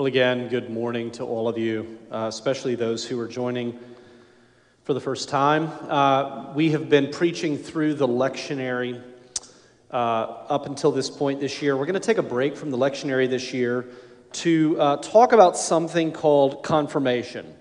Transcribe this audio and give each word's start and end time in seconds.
Well, 0.00 0.06
again, 0.06 0.48
good 0.48 0.70
morning 0.70 1.10
to 1.10 1.24
all 1.24 1.46
of 1.46 1.58
you, 1.58 1.98
uh, 2.10 2.24
especially 2.26 2.74
those 2.74 3.04
who 3.04 3.20
are 3.20 3.28
joining 3.28 3.78
for 4.84 4.94
the 4.94 5.00
first 5.00 5.28
time. 5.28 5.70
Uh, 5.90 6.54
we 6.54 6.70
have 6.70 6.88
been 6.88 7.10
preaching 7.10 7.58
through 7.58 7.92
the 7.92 8.08
lectionary 8.08 9.02
uh, 9.90 9.94
up 9.94 10.64
until 10.64 10.90
this 10.90 11.10
point 11.10 11.40
this 11.40 11.60
year. 11.60 11.76
We're 11.76 11.84
going 11.84 12.00
to 12.00 12.00
take 12.00 12.16
a 12.16 12.22
break 12.22 12.56
from 12.56 12.70
the 12.70 12.78
lectionary 12.78 13.28
this 13.28 13.52
year 13.52 13.88
to 14.32 14.80
uh, 14.80 14.96
talk 14.96 15.34
about 15.34 15.58
something 15.58 16.12
called 16.12 16.62
confirmation. 16.62 17.54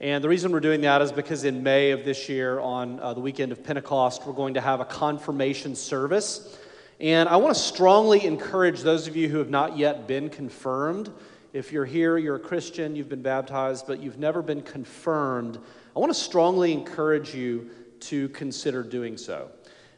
And 0.00 0.24
the 0.24 0.28
reason 0.30 0.52
we're 0.52 0.60
doing 0.60 0.80
that 0.80 1.02
is 1.02 1.12
because 1.12 1.44
in 1.44 1.62
May 1.62 1.90
of 1.90 2.06
this 2.06 2.30
year, 2.30 2.60
on 2.60 2.98
uh, 2.98 3.12
the 3.12 3.20
weekend 3.20 3.52
of 3.52 3.62
Pentecost, 3.62 4.26
we're 4.26 4.32
going 4.32 4.54
to 4.54 4.62
have 4.62 4.80
a 4.80 4.86
confirmation 4.86 5.74
service. 5.74 6.56
And 6.98 7.28
I 7.28 7.36
want 7.36 7.54
to 7.54 7.60
strongly 7.60 8.24
encourage 8.24 8.80
those 8.80 9.06
of 9.06 9.16
you 9.16 9.28
who 9.28 9.36
have 9.36 9.50
not 9.50 9.76
yet 9.76 10.06
been 10.06 10.30
confirmed 10.30 11.12
if 11.54 11.72
you're 11.72 11.84
here, 11.84 12.18
you're 12.18 12.34
a 12.34 12.40
Christian, 12.40 12.96
you've 12.96 13.08
been 13.08 13.22
baptized, 13.22 13.86
but 13.86 14.02
you've 14.02 14.18
never 14.18 14.42
been 14.42 14.60
confirmed, 14.60 15.58
I 15.94 16.00
want 16.00 16.12
to 16.12 16.18
strongly 16.18 16.72
encourage 16.72 17.32
you 17.32 17.70
to 18.00 18.28
consider 18.30 18.82
doing 18.82 19.16
so. 19.16 19.50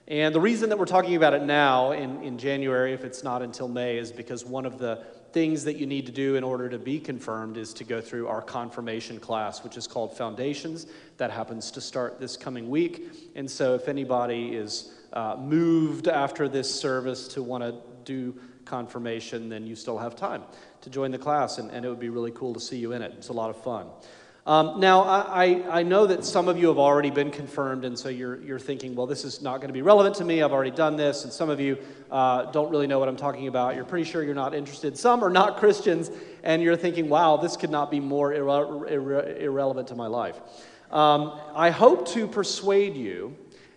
And 0.07 0.35
the 0.35 0.41
reason 0.41 0.69
that 0.69 0.79
we're 0.79 0.85
talking 0.85 1.17
about 1.17 1.33
it 1.33 1.43
now 1.43 1.93
in, 1.93 2.23
in 2.23 2.37
January, 2.37 2.93
if 2.93 3.05
it's 3.05 3.25
not 3.25 3.41
until 3.41 3.69
May, 3.69 3.97
is 3.97 4.13
because 4.13 4.45
one 4.45 4.67
of 4.67 4.79
the 4.79 5.03
things 5.33 5.65
that 5.65 5.77
you 5.77 5.87
need 5.87 6.05
to 6.07 6.13
do 6.13 6.37
in 6.37 6.45
order 6.45 6.69
to 6.69 6.79
be 6.79 7.01
confirmed 7.01 7.57
is 7.57 7.73
to 7.75 7.85
go 7.85 8.03
through 8.03 8.29
our 8.29 8.43
confirmation 8.43 9.19
class, 9.19 9.65
which 9.65 9.79
is 9.79 9.87
called 9.87 10.15
Foundations. 10.15 10.87
That 11.17 11.31
happens 11.31 11.71
to 11.73 11.81
start 11.81 12.21
this 12.21 12.37
coming 12.37 12.69
week. 12.69 13.33
And 13.35 13.51
so 13.51 13.75
if 13.75 13.89
anybody 13.89 14.55
is 14.55 14.93
uh, 15.15 15.37
moved 15.39 16.07
after 16.07 16.49
this 16.49 16.73
service 16.73 17.29
to 17.29 17.43
want 17.43 17.65
to 17.65 17.75
do 18.05 18.39
confirmation, 18.67 19.49
then 19.49 19.67
you 19.67 19.75
still 19.77 19.99
have 19.99 20.15
time 20.15 20.43
to 20.83 20.91
join 20.91 21.11
the 21.11 21.19
class, 21.19 21.59
and, 21.59 21.71
and 21.71 21.85
it 21.85 21.89
would 21.89 22.01
be 22.01 22.11
really 22.11 22.33
cool 22.33 22.53
to 22.53 22.61
see 22.61 22.77
you 22.77 22.93
in 22.93 23.03
it. 23.03 23.15
It's 23.17 23.29
a 23.29 23.33
lot 23.33 23.51
of 23.51 23.57
fun. 23.63 23.87
Um, 24.47 24.79
now, 24.79 25.03
I, 25.03 25.81
I 25.81 25.83
know 25.83 26.07
that 26.07 26.25
some 26.25 26.47
of 26.47 26.57
you 26.57 26.69
have 26.69 26.79
already 26.79 27.11
been 27.11 27.33
confirmed, 27.33 27.85
and 27.85 27.99
so 27.99 28.09
you're, 28.09 28.41
you're 28.41 28.61
thinking, 28.61 28.95
well, 28.95 29.09
this 29.09 29.25
is 29.25 29.43
not 29.43 29.57
going 29.57 29.67
to 29.69 29.75
be 29.75 29.83
relevant 29.83 30.15
to 30.17 30.25
me. 30.25 30.41
I've 30.41 30.53
already 30.53 30.71
done 30.71 30.97
this. 30.97 31.25
And 31.25 31.33
some 31.33 31.51
of 31.51 31.59
you 31.59 31.79
uh, 32.13 32.53
don't 32.53 32.71
really 32.71 32.87
know 32.87 33.01
what 33.01 33.09
I'm 33.09 33.17
talking 33.17 33.49
about. 33.49 33.75
You're 33.75 33.85
pretty 33.85 34.09
sure 34.09 34.23
you're 34.23 34.37
not 34.37 34.55
interested. 34.55 34.97
Some 34.97 35.25
are 35.25 35.31
not 35.31 35.57
Christians, 35.59 36.13
and 36.45 36.63
you're 36.63 36.77
thinking, 36.77 37.09
wow, 37.09 37.39
this 37.39 37.57
could 37.57 37.71
not 37.71 37.91
be 37.91 37.99
more 37.99 38.31
irre- 38.31 38.89
irre- 38.89 39.41
irrelevant 39.41 39.89
to 39.89 39.97
my 39.97 40.07
life. 40.07 40.39
Um, 40.93 41.41
I 41.53 41.71
hope 41.71 42.07
to 42.11 42.29
persuade 42.29 42.95
you 42.95 43.37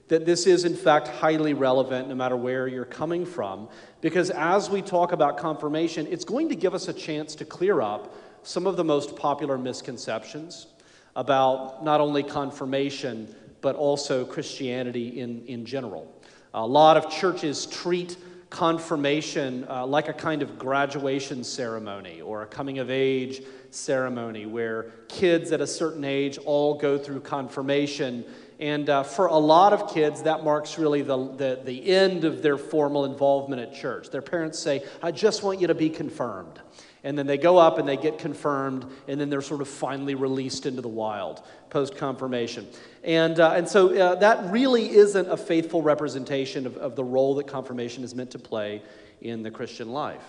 that 0.09 0.25
this 0.25 0.45
is, 0.45 0.65
in 0.65 0.75
fact, 0.75 1.07
highly 1.07 1.53
relevant 1.53 2.09
no 2.09 2.15
matter 2.15 2.35
where 2.35 2.67
you're 2.67 2.83
coming 2.83 3.25
from, 3.25 3.69
because 4.01 4.29
as 4.31 4.69
we 4.69 4.81
talk 4.81 5.11
about 5.11 5.37
confirmation, 5.37 6.07
it's 6.07 6.25
going 6.25 6.49
to 6.49 6.55
give 6.55 6.73
us 6.73 6.87
a 6.87 6.93
chance 6.93 7.35
to 7.35 7.45
clear 7.45 7.81
up 7.81 8.13
some 8.43 8.67
of 8.67 8.75
the 8.75 8.83
most 8.83 9.15
popular 9.15 9.57
misconceptions 9.57 10.67
about 11.15 11.83
not 11.83 12.01
only 12.01 12.23
confirmation, 12.23 13.33
but 13.61 13.75
also 13.75 14.25
Christianity 14.25 15.19
in, 15.19 15.45
in 15.45 15.65
general. 15.65 16.11
A 16.53 16.65
lot 16.65 16.97
of 16.97 17.11
churches 17.11 17.65
treat 17.65 18.17
confirmation 18.49 19.65
uh, 19.69 19.85
like 19.85 20.07
a 20.07 20.13
kind 20.13 20.41
of 20.41 20.57
graduation 20.57 21.43
ceremony 21.43 22.21
or 22.21 22.41
a 22.41 22.47
coming 22.47 22.79
of 22.79 22.89
age 22.89 23.43
ceremony 23.69 24.45
where 24.45 24.91
kids 25.07 25.51
at 25.51 25.61
a 25.61 25.67
certain 25.67 26.03
age 26.03 26.37
all 26.39 26.73
go 26.73 26.97
through 26.97 27.19
confirmation 27.19 28.25
and 28.59 28.89
uh, 28.89 29.03
for 29.03 29.27
a 29.27 29.37
lot 29.37 29.71
of 29.71 29.93
kids, 29.93 30.23
that 30.23 30.43
marks 30.43 30.77
really 30.77 31.01
the, 31.01 31.17
the, 31.35 31.61
the 31.63 31.89
end 31.89 32.25
of 32.25 32.41
their 32.41 32.57
formal 32.57 33.05
involvement 33.05 33.61
at 33.61 33.73
church. 33.73 34.09
Their 34.09 34.21
parents 34.21 34.59
say, 34.59 34.83
I 35.01 35.11
just 35.11 35.43
want 35.43 35.61
you 35.61 35.67
to 35.67 35.75
be 35.75 35.89
confirmed. 35.89 36.59
And 37.03 37.17
then 37.17 37.27
they 37.27 37.37
go 37.37 37.57
up 37.57 37.77
and 37.77 37.87
they 37.87 37.95
get 37.95 38.17
confirmed, 38.17 38.85
and 39.07 39.19
then 39.19 39.29
they're 39.29 39.41
sort 39.41 39.61
of 39.61 39.67
finally 39.69 40.15
released 40.15 40.65
into 40.65 40.81
the 40.81 40.89
wild 40.89 41.41
post 41.69 41.95
confirmation. 41.95 42.67
And, 43.03 43.39
uh, 43.39 43.53
and 43.53 43.67
so 43.67 43.95
uh, 43.95 44.15
that 44.15 44.51
really 44.51 44.89
isn't 44.89 45.29
a 45.29 45.37
faithful 45.37 45.81
representation 45.81 46.65
of, 46.65 46.75
of 46.77 46.95
the 46.95 47.03
role 47.03 47.35
that 47.35 47.47
confirmation 47.47 48.03
is 48.03 48.13
meant 48.13 48.31
to 48.31 48.39
play 48.39 48.81
in 49.21 49.43
the 49.43 49.51
Christian 49.51 49.91
life. 49.91 50.23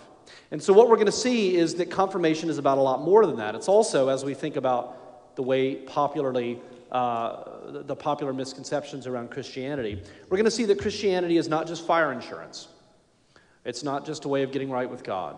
And 0.50 0.62
so 0.62 0.72
what 0.72 0.88
we're 0.88 0.96
going 0.96 1.06
to 1.06 1.12
see 1.12 1.56
is 1.56 1.74
that 1.76 1.90
confirmation 1.90 2.48
is 2.50 2.58
about 2.58 2.78
a 2.78 2.80
lot 2.80 3.02
more 3.02 3.26
than 3.26 3.36
that. 3.36 3.54
It's 3.54 3.68
also, 3.68 4.08
as 4.08 4.24
we 4.24 4.34
think 4.34 4.56
about 4.56 5.36
the 5.36 5.42
way 5.42 5.76
popularly 5.76 6.60
uh, 6.92 7.82
the 7.82 7.94
popular 7.94 8.32
misconceptions 8.32 9.06
around 9.06 9.30
Christianity, 9.30 10.02
we're 10.28 10.36
going 10.36 10.44
to 10.44 10.50
see 10.50 10.64
that 10.66 10.80
Christianity 10.80 11.36
is 11.36 11.48
not 11.48 11.66
just 11.66 11.86
fire 11.86 12.12
insurance. 12.12 12.68
It's 13.64 13.82
not 13.82 14.04
just 14.04 14.24
a 14.24 14.28
way 14.28 14.42
of 14.42 14.50
getting 14.50 14.70
right 14.70 14.90
with 14.90 15.04
God. 15.04 15.36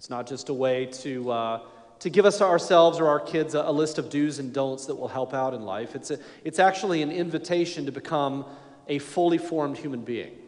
It's 0.00 0.08
not 0.08 0.26
just 0.26 0.48
a 0.48 0.54
way 0.54 0.86
to, 0.86 1.30
uh, 1.30 1.60
to 1.98 2.08
give 2.08 2.24
us 2.24 2.40
ourselves 2.40 2.98
or 2.98 3.06
our 3.06 3.20
kids 3.20 3.54
a, 3.54 3.60
a, 3.60 3.70
list 3.70 3.98
of 3.98 4.08
do's 4.08 4.38
and 4.38 4.50
don'ts 4.50 4.86
that 4.86 4.94
will 4.94 5.08
help 5.08 5.34
out 5.34 5.52
in 5.52 5.60
life. 5.60 5.94
It's, 5.94 6.10
a, 6.10 6.18
it's 6.42 6.58
actually 6.58 7.02
an 7.02 7.12
invitation 7.12 7.84
to 7.84 7.92
become 7.92 8.46
a 8.88 8.98
fully 8.98 9.36
formed 9.36 9.76
human 9.76 10.00
being. 10.00 10.38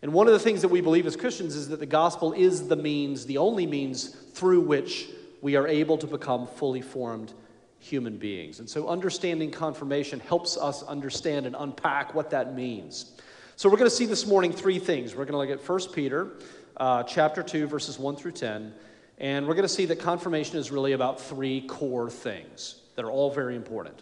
And 0.00 0.14
one 0.14 0.26
of 0.26 0.32
the 0.32 0.38
things 0.38 0.62
that 0.62 0.68
we 0.68 0.80
believe 0.80 1.06
as 1.06 1.16
Christians 1.16 1.54
is 1.54 1.68
that 1.68 1.80
the 1.80 1.84
gospel 1.84 2.32
is 2.32 2.66
the 2.66 2.76
means, 2.76 3.26
the 3.26 3.36
only 3.36 3.66
means 3.66 4.08
through 4.08 4.62
which 4.62 5.10
we 5.42 5.54
are 5.54 5.68
able 5.68 5.98
to 5.98 6.06
become 6.06 6.46
fully 6.46 6.80
formed 6.80 7.34
human 7.80 8.16
beings. 8.16 8.58
And 8.58 8.70
so 8.70 8.88
understanding 8.88 9.50
confirmation 9.50 10.18
helps 10.18 10.56
us 10.56 10.82
understand 10.82 11.44
and 11.44 11.54
unpack 11.58 12.14
what 12.14 12.30
that 12.30 12.54
means. 12.54 13.12
So 13.56 13.68
we're 13.68 13.76
going 13.76 13.90
to 13.90 13.96
see 13.96 14.06
this 14.06 14.26
morning 14.26 14.52
three 14.52 14.78
things. 14.78 15.14
We're 15.14 15.26
going 15.26 15.32
to 15.32 15.52
look 15.52 15.60
at 15.60 15.68
1 15.68 15.92
Peter 15.92 16.38
uh, 16.78 17.02
chapter 17.02 17.42
2, 17.42 17.66
verses 17.66 17.98
1 17.98 18.16
through 18.16 18.32
10. 18.32 18.72
And 19.18 19.46
we're 19.46 19.54
going 19.54 19.64
to 19.64 19.68
see 19.68 19.86
that 19.86 19.98
confirmation 19.98 20.56
is 20.58 20.70
really 20.70 20.92
about 20.92 21.20
three 21.20 21.62
core 21.62 22.10
things 22.10 22.80
that 22.96 23.04
are 23.04 23.10
all 23.10 23.30
very 23.30 23.56
important. 23.56 24.00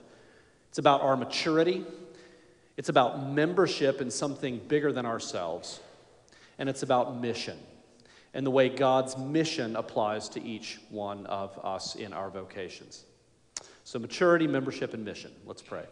It's 0.69 0.79
about 0.79 1.01
our 1.01 1.17
maturity, 1.17 1.85
it's 2.77 2.89
about 2.89 3.31
membership 3.31 4.01
in 4.01 4.11
something 4.11 4.61
bigger 4.69 4.93
than 4.93 5.07
ourselves, 5.07 5.81
and 6.59 6.69
it's 6.69 6.83
about 6.83 7.19
mission 7.19 7.59
and 8.37 8.45
the 8.45 8.51
way 8.51 8.69
God's 8.69 9.17
mission 9.17 9.77
applies 9.77 10.29
to 10.29 10.43
each 10.43 10.79
one 10.91 11.25
of 11.25 11.59
us 11.65 11.95
in 11.95 12.13
our 12.13 12.29
vocations. 12.29 13.05
So, 13.85 13.99
maturity, 13.99 14.47
membership, 14.47 14.93
and 14.93 15.03
mission. 15.07 15.33
Let's 15.47 15.63
pray. 15.63 15.87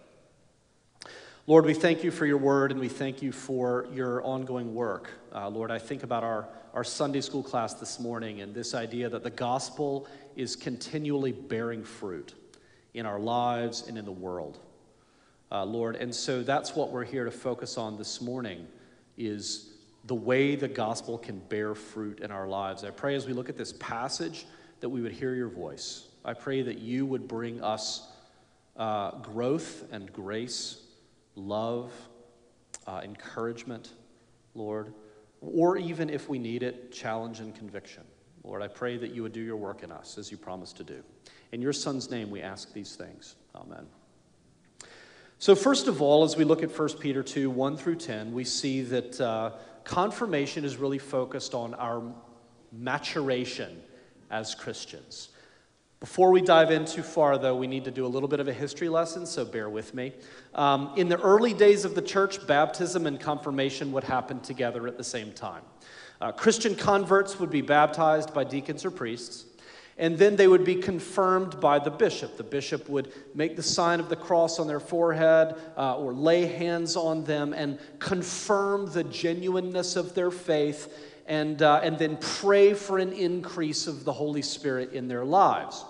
Lord, 1.47 1.66
we 1.66 1.75
thank 1.75 2.03
you 2.03 2.10
for 2.10 2.25
your 2.25 2.38
word 2.38 2.71
and 2.71 2.81
we 2.81 2.88
thank 2.88 3.21
you 3.21 3.31
for 3.31 3.87
your 3.93 4.25
ongoing 4.25 4.75
work. 4.75 5.10
Uh, 5.31 5.50
Lord, 5.50 5.71
I 5.71 5.78
think 5.78 6.03
about 6.03 6.25
our, 6.25 6.49
our 6.72 6.84
Sunday 6.84 7.21
school 7.21 7.43
class 7.43 7.75
this 7.75 8.00
morning 8.00 8.41
and 8.41 8.55
this 8.55 8.75
idea 8.75 9.10
that 9.10 9.22
the 9.22 9.28
gospel 9.28 10.09
is 10.37 10.56
continually 10.56 11.32
bearing 11.32 11.84
fruit 11.84 12.32
in 12.94 13.05
our 13.05 13.19
lives 13.19 13.87
and 13.87 13.99
in 13.99 14.06
the 14.06 14.10
world. 14.10 14.59
Uh, 15.53 15.66
Lord, 15.66 15.97
and 15.97 16.15
so 16.15 16.43
that's 16.43 16.75
what 16.75 16.91
we're 16.91 17.05
here 17.05 17.27
to 17.27 17.31
focus 17.31 17.76
on 17.76 17.99
this 17.99 18.22
morning 18.22 18.66
is 19.19 19.75
the 20.06 20.15
way 20.15 20.56
the 20.56 20.66
gospel 20.66 21.19
can 21.19 21.41
bear 21.50 21.75
fruit 21.75 22.21
in 22.21 22.31
our 22.31 22.49
lives. 22.49 22.84
I 22.84 22.91
pray 22.91 23.16
as 23.16 23.26
we 23.26 23.34
look 23.34 23.50
at 23.50 23.59
this 23.59 23.75
passage 23.75 24.47
that 24.81 24.88
we 24.88 25.03
would 25.03 25.12
hear 25.12 25.34
your 25.34 25.50
voice. 25.50 26.09
I 26.25 26.32
pray 26.32 26.62
that 26.62 26.78
you 26.78 27.05
would 27.05 27.28
bring 27.28 27.62
us 27.62 28.11
uh, 28.78 29.11
growth 29.19 29.84
and 29.93 30.11
grace, 30.11 30.81
love, 31.37 31.93
uh, 32.87 33.00
encouragement, 33.05 33.93
Lord, 34.55 34.93
or 35.41 35.77
even 35.77 36.09
if 36.11 36.28
we 36.28 36.39
need 36.39 36.62
it, 36.62 36.93
challenge 36.93 37.41
and 37.41 37.55
conviction. 37.55 38.05
Lord, 38.43 38.62
I 38.62 38.69
pray 38.69 38.97
that 38.99 39.12
you 39.12 39.22
would 39.22 39.33
do 39.33 39.41
your 39.41 39.56
work 39.56 39.83
in 39.83 39.91
us 39.91 40.19
as 40.19 40.31
you 40.31 40.37
promised 40.37 40.77
to 40.77 40.84
do. 40.84 41.03
In 41.53 41.62
your 41.62 41.73
Son's 41.73 42.11
name, 42.11 42.31
we 42.31 42.43
ask 42.43 42.73
these 42.73 42.94
things. 42.94 43.37
Amen. 43.55 43.87
So, 45.39 45.55
first 45.55 45.89
of 45.89 46.00
all, 46.00 46.25
as 46.25 46.37
we 46.37 46.44
look 46.44 46.62
at 46.62 46.77
1 46.77 46.89
Peter 47.00 47.23
2 47.23 47.50
1 47.50 47.77
through 47.77 47.97
10, 47.97 48.33
we 48.33 48.44
see 48.44 48.83
that 48.83 49.21
uh, 49.21 49.53
confirmation 49.84 50.65
is 50.65 50.77
really 50.77 50.99
focused 50.99 51.55
on 51.55 51.75
our 51.75 52.03
maturation 52.73 53.83
as 54.31 54.55
Christians. 54.55 55.31
Before 56.05 56.31
we 56.31 56.43
dive 56.43 56.71
in 56.71 56.85
too 56.85 57.03
far, 57.03 57.39
though, 57.39 57.56
we 57.56 57.67
need 57.67 57.87
to 57.87 57.91
do 57.91 58.05
a 58.05 58.06
little 58.06 58.29
bit 58.29 58.39
of 58.39 58.47
a 58.47 58.53
history 58.53 58.91
lesson, 58.91 59.25
so 59.25 59.43
bear 59.43 59.71
with 59.71 59.95
me. 59.95 60.12
Um, 60.55 60.93
in 60.97 61.09
the 61.09 61.19
early 61.19 61.55
days 61.55 61.87
of 61.87 61.95
the 61.95 62.03
church, 62.03 62.47
baptism 62.47 63.06
and 63.06 63.19
confirmation 63.19 63.91
would 63.93 64.05
happen 64.05 64.41
together 64.41 64.87
at 64.87 64.99
the 64.99 65.03
same 65.03 65.33
time. 65.33 65.62
Uh, 66.21 66.31
Christian 66.31 66.75
converts 66.75 67.41
would 67.41 67.49
be 67.49 67.62
baptized 67.62 68.35
by 68.35 68.45
deacons 68.45 68.85
or 68.85 68.91
priests, 68.91 69.47
and 69.97 70.19
then 70.19 70.37
they 70.37 70.47
would 70.47 70.62
be 70.62 70.75
confirmed 70.75 71.59
by 71.59 71.79
the 71.79 71.91
bishop. 71.91 72.37
The 72.37 72.45
bishop 72.45 72.87
would 72.91 73.11
make 73.35 73.57
the 73.57 73.62
sign 73.62 73.99
of 73.99 74.11
the 74.11 74.17
cross 74.17 74.59
on 74.59 74.67
their 74.67 74.81
forehead 74.81 75.57
uh, 75.75 75.97
or 75.97 76.12
lay 76.12 76.45
hands 76.45 76.97
on 76.97 77.25
them 77.25 77.55
and 77.55 77.79
confirm 77.99 78.93
the 78.93 79.05
genuineness 79.05 79.97
of 79.97 80.15
their 80.15 80.31
faith 80.31 80.95
and, 81.27 81.62
uh, 81.62 81.81
and 81.83 81.99
then 81.99 82.19
pray 82.19 82.75
for 82.75 82.99
an 82.99 83.15
increase 83.15 83.87
of 83.87 84.05
the 84.05 84.12
Holy 84.12 84.43
Spirit 84.43 84.93
in 84.93 85.09
their 85.09 85.25
lives. 85.25 85.83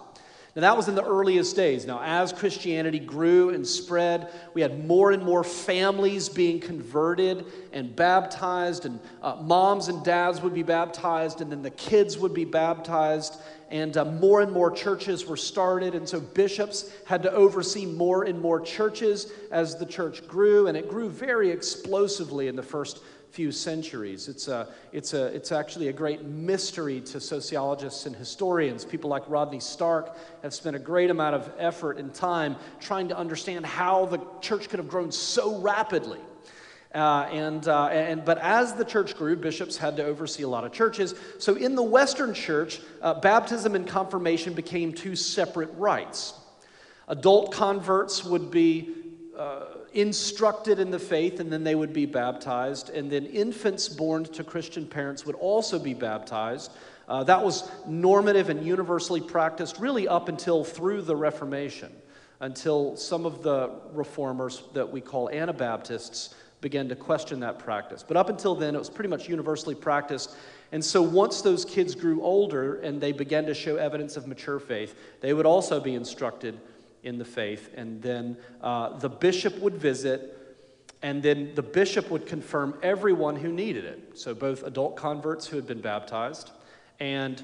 Now, 0.57 0.61
that 0.61 0.77
was 0.77 0.87
in 0.87 0.95
the 0.95 1.05
earliest 1.05 1.57
days. 1.57 1.85
Now, 1.85 2.01
as 2.01 2.33
Christianity 2.33 3.01
grew 3.01 3.51
and 3.51 3.67
spread, 3.67 4.29
we 4.55 4.63
had 4.63 4.87
more 4.87 5.11
and 5.11 5.21
more 5.21 5.43
families 5.43 6.29
being 6.29 6.61
converted 6.61 7.45
and 7.73 7.97
baptized, 7.97 8.87
and 8.87 9.01
uh, 9.21 9.35
moms 9.43 9.89
and 9.89 10.05
dads 10.05 10.41
would 10.43 10.55
be 10.55 10.63
baptized, 10.63 11.41
and 11.41 11.51
then 11.51 11.63
the 11.63 11.71
kids 11.71 12.19
would 12.19 12.33
be 12.35 12.45
baptized. 12.45 13.35
and 13.71 13.97
uh, 13.97 14.05
more 14.05 14.41
and 14.41 14.53
more 14.53 14.71
churches 14.71 15.27
were 15.27 15.37
started. 15.37 15.97
And 15.97 16.09
so 16.09 16.21
bishops 16.21 16.93
had 17.07 17.23
to 17.25 17.33
oversee 17.33 17.87
more 17.87 18.23
and 18.23 18.41
more 18.41 18.61
churches 18.61 19.33
as 19.51 19.77
the 19.77 19.87
church 19.87 20.27
grew, 20.29 20.69
and 20.69 20.77
it 20.77 20.89
grew 20.89 21.09
very 21.09 21.51
explosively 21.51 22.47
in 22.47 22.55
the 22.55 22.63
first 22.63 23.01
few 23.35 23.51
centuries. 23.51 24.29
It's, 24.29 24.47
a, 24.47 24.69
it's, 24.93 25.13
a, 25.13 25.27
it's 25.27 25.51
actually 25.51 25.89
a 25.89 25.93
great 25.93 26.25
mystery 26.25 27.01
to 27.01 27.19
sociologists 27.19 28.07
and 28.07 28.15
historians. 28.15 28.85
People 28.85 29.11
like 29.11 29.29
Rodney 29.29 29.59
Stark 29.59 30.17
have 30.43 30.55
spent 30.55 30.77
a 30.77 30.79
great 30.79 31.11
amount 31.11 31.35
of 31.35 31.51
effort 31.59 31.99
and 31.99 32.15
time 32.15 32.55
trying 32.79 33.09
to 33.09 33.19
understand 33.19 33.67
how 33.67 34.07
the 34.07 34.21
church 34.41 34.69
could 34.69 34.79
have 34.79 34.87
grown 34.87 35.11
so 35.11 35.59
rapidly. 35.59 36.21
Uh, 36.95 37.29
and, 37.33 37.67
uh, 37.67 37.87
and, 37.87 38.25
but 38.25 38.39
as 38.39 38.75
the 38.75 38.85
church 38.85 39.17
grew, 39.17 39.35
bishops 39.35 39.77
had 39.77 39.97
to 39.97 40.05
oversee 40.05 40.45
a 40.45 40.49
lot 40.49 40.63
of 40.63 40.71
churches. 40.71 41.17
So 41.41 41.57
in 41.57 41.75
the 41.75 41.83
Western 41.83 42.35
church, 42.35 42.81
uh, 43.03 43.15
baptism 43.15 43.75
and 43.75 43.85
confirmation 43.85 44.55
became 44.55 44.93
two 44.93 45.17
separate 45.17 45.71
rites. 45.75 46.35
Adult 47.09 47.53
converts 47.53 48.23
would 48.23 48.53
be 48.53 48.95
uh, 49.39 49.67
instructed 49.93 50.79
in 50.79 50.91
the 50.91 50.99
faith 50.99 51.41
and 51.41 51.53
then 51.53 51.65
they 51.65 51.75
would 51.75 51.93
be 51.93 52.07
baptized. 52.07 52.91
And 52.91 53.11
then 53.11 53.27
infants 53.27 53.89
born 53.89 54.25
to 54.25 54.45
Christian 54.45 54.87
parents 54.87 55.27
would 55.27 55.37
also 55.37 55.79
be 55.79 55.95
baptized. 55.95 56.73
Uh, 57.09 57.25
that 57.25 57.45
was 57.45 57.71
normative 57.87 58.49
and 58.49 58.65
universally 58.65 59.21
practiced 59.21 59.79
really 59.79 60.09
up 60.09 60.29
until 60.29 60.65
through 60.65 61.03
the 61.03 61.17
Reformation, 61.17 61.93
until 62.41 62.97
some 62.97 63.27
of 63.27 63.43
the 63.43 63.71
reformers 63.93 64.63
that 64.73 64.91
we 64.91 65.01
call 65.01 65.29
Anabaptists 65.31 66.35
began 66.61 66.89
to 66.89 66.97
question 66.97 67.41
that 67.41 67.59
practice. 67.59 68.03
But 68.07 68.17
up 68.17 68.31
until 68.31 68.55
then, 68.55 68.75
it 68.75 68.79
was 68.79 68.89
pretty 68.89 69.11
much 69.11 69.29
universally 69.29 69.75
practiced. 69.75 70.35
And 70.73 70.83
so 70.83 71.03
once 71.03 71.43
those 71.43 71.65
kids 71.65 71.95
grew 71.95 72.23
older 72.23 72.81
and 72.81 73.01
they 73.01 73.13
began 73.13 73.45
to 73.47 73.55
show 73.55 73.77
evidence 73.77 74.17
of 74.17 74.27
mature 74.27 74.59
faith, 74.59 74.95
they 75.21 75.35
would 75.35 75.45
also 75.45 75.79
be 75.79 75.95
instructed 75.95 76.59
in 77.05 77.19
the 77.19 77.25
faith. 77.25 77.71
And 77.77 78.03
then 78.03 78.37
uh, 78.61 78.99
the 78.99 79.09
bishop 79.09 79.59
would 79.61 79.77
visit, 79.77 80.59
and 81.03 81.23
then 81.23 81.55
the 81.55 81.63
bishop 81.63 82.11
would 82.11 82.27
confirm 82.27 82.77
everyone 82.83 83.37
who 83.37 83.53
needed 83.53 83.85
it. 83.85 84.19
So 84.19 84.35
both 84.35 84.65
adult 84.65 84.97
converts 84.97 85.47
who 85.47 85.57
had 85.57 85.67
been 85.67 85.81
baptized 85.81 86.51
and 86.99 87.43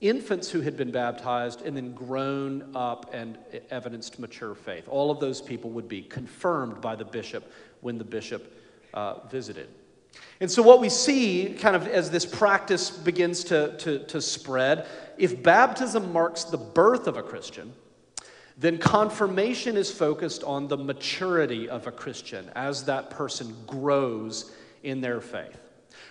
infants 0.00 0.50
who 0.50 0.60
had 0.62 0.76
been 0.76 0.90
baptized 0.90 1.62
and 1.62 1.76
then 1.76 1.92
grown 1.92 2.74
up 2.74 3.12
and 3.12 3.38
evidenced 3.70 4.18
mature 4.18 4.54
faith. 4.54 4.88
All 4.88 5.10
of 5.10 5.20
those 5.20 5.40
people 5.40 5.70
would 5.70 5.88
be 5.88 6.02
confirmed 6.02 6.80
by 6.80 6.96
the 6.96 7.04
bishop 7.04 7.50
when 7.80 7.98
the 7.98 8.04
bishop 8.04 8.56
uh, 8.94 9.26
visited. 9.28 9.68
And 10.40 10.50
so, 10.50 10.62
what 10.62 10.80
we 10.80 10.88
see 10.88 11.54
kind 11.60 11.76
of 11.76 11.86
as 11.86 12.10
this 12.10 12.26
practice 12.26 12.90
begins 12.90 13.44
to, 13.44 13.76
to, 13.78 14.00
to 14.06 14.20
spread, 14.20 14.86
if 15.18 15.40
baptism 15.42 16.12
marks 16.12 16.44
the 16.44 16.56
birth 16.56 17.06
of 17.06 17.16
a 17.16 17.22
Christian, 17.22 17.72
then 18.60 18.76
confirmation 18.76 19.78
is 19.78 19.90
focused 19.90 20.44
on 20.44 20.68
the 20.68 20.76
maturity 20.76 21.66
of 21.70 21.86
a 21.86 21.90
Christian 21.90 22.50
as 22.54 22.84
that 22.84 23.08
person 23.08 23.56
grows 23.66 24.52
in 24.82 25.00
their 25.00 25.22
faith, 25.22 25.58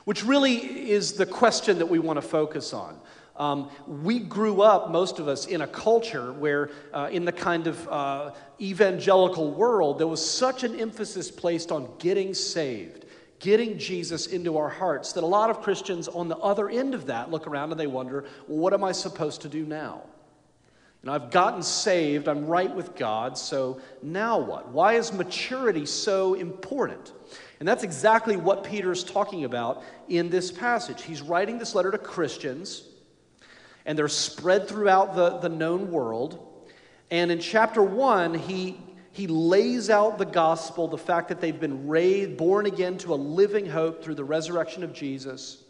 which 0.05 0.25
really 0.25 0.89
is 0.89 1.13
the 1.13 1.27
question 1.27 1.77
that 1.77 1.85
we 1.85 1.99
want 1.99 2.17
to 2.17 2.27
focus 2.27 2.73
on. 2.73 2.99
Um, 3.35 3.69
we 3.87 4.17
grew 4.19 4.63
up, 4.63 4.89
most 4.89 5.19
of 5.19 5.27
us, 5.27 5.45
in 5.45 5.61
a 5.61 5.67
culture 5.67 6.33
where, 6.33 6.71
uh, 6.91 7.09
in 7.11 7.23
the 7.23 7.31
kind 7.31 7.67
of 7.67 7.87
uh, 7.87 8.31
evangelical 8.59 9.51
world, 9.51 9.99
there 9.99 10.07
was 10.07 10.27
such 10.27 10.63
an 10.63 10.77
emphasis 10.79 11.29
placed 11.29 11.71
on 11.71 11.87
getting 11.99 12.33
saved, 12.33 13.05
getting 13.37 13.77
Jesus 13.77 14.25
into 14.25 14.57
our 14.57 14.69
hearts, 14.69 15.13
that 15.13 15.23
a 15.23 15.27
lot 15.27 15.51
of 15.51 15.61
Christians 15.61 16.07
on 16.07 16.27
the 16.27 16.37
other 16.37 16.67
end 16.67 16.95
of 16.95 17.05
that 17.05 17.29
look 17.29 17.45
around 17.45 17.69
and 17.69 17.79
they 17.79 17.87
wonder, 17.87 18.25
well, 18.47 18.57
what 18.57 18.73
am 18.73 18.83
I 18.83 18.91
supposed 18.91 19.41
to 19.41 19.47
do 19.47 19.65
now? 19.65 20.01
And 21.01 21.09
I've 21.09 21.31
gotten 21.31 21.63
saved, 21.63 22.27
I'm 22.27 22.45
right 22.45 22.73
with 22.73 22.95
God, 22.95 23.37
so 23.37 23.79
now 24.03 24.37
what? 24.37 24.69
Why 24.69 24.95
is 24.95 25.13
maturity 25.13 25.85
so 25.85 26.33
important? 26.33 27.13
And 27.59 27.67
that's 27.67 27.83
exactly 27.83 28.35
what 28.35 28.65
Peter 28.65 28.91
is 28.91 29.03
talking 29.03 29.45
about 29.45 29.83
in 30.09 30.29
this 30.29 30.51
passage. 30.51 31.01
He's 31.03 31.21
writing 31.21 31.57
this 31.57 31.73
letter 31.73 31.91
to 31.91 31.97
Christians, 31.97 32.83
and 33.85 33.97
they're 33.97 34.09
spread 34.09 34.67
throughout 34.67 35.15
the, 35.15 35.37
the 35.37 35.47
known 35.47 35.89
world. 35.89 36.67
And 37.09 37.31
in 37.31 37.39
chapter 37.39 37.81
one, 37.81 38.33
he, 38.33 38.77
he 39.13 39.27
lays 39.27 39.89
out 39.89 40.17
the 40.17 40.25
gospel, 40.25 40.89
the 40.89 40.97
fact 40.97 41.29
that 41.29 41.39
they've 41.39 41.59
been 41.59 41.87
raised, 41.87 42.35
born 42.35 42.65
again 42.65 42.97
to 42.99 43.13
a 43.13 43.15
living 43.15 43.65
hope 43.65 44.03
through 44.03 44.15
the 44.15 44.25
resurrection 44.25 44.83
of 44.83 44.91
Jesus 44.91 45.63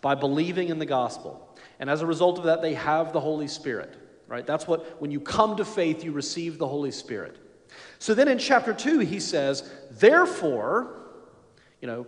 by 0.00 0.14
believing 0.14 0.68
in 0.70 0.78
the 0.78 0.86
gospel. 0.86 1.54
And 1.78 1.90
as 1.90 2.00
a 2.00 2.06
result 2.06 2.38
of 2.38 2.44
that, 2.44 2.62
they 2.62 2.74
have 2.74 3.12
the 3.12 3.20
Holy 3.20 3.46
Spirit 3.46 3.94
right? 4.30 4.46
That's 4.46 4.66
what, 4.66 5.00
when 5.02 5.10
you 5.10 5.20
come 5.20 5.56
to 5.56 5.64
faith, 5.64 6.02
you 6.04 6.12
receive 6.12 6.56
the 6.56 6.68
Holy 6.68 6.92
Spirit. 6.92 7.36
So 7.98 8.14
then 8.14 8.28
in 8.28 8.38
chapter 8.38 8.72
2, 8.72 9.00
he 9.00 9.20
says, 9.20 9.68
Therefore, 9.90 10.94
you 11.82 11.88
know, 11.88 12.06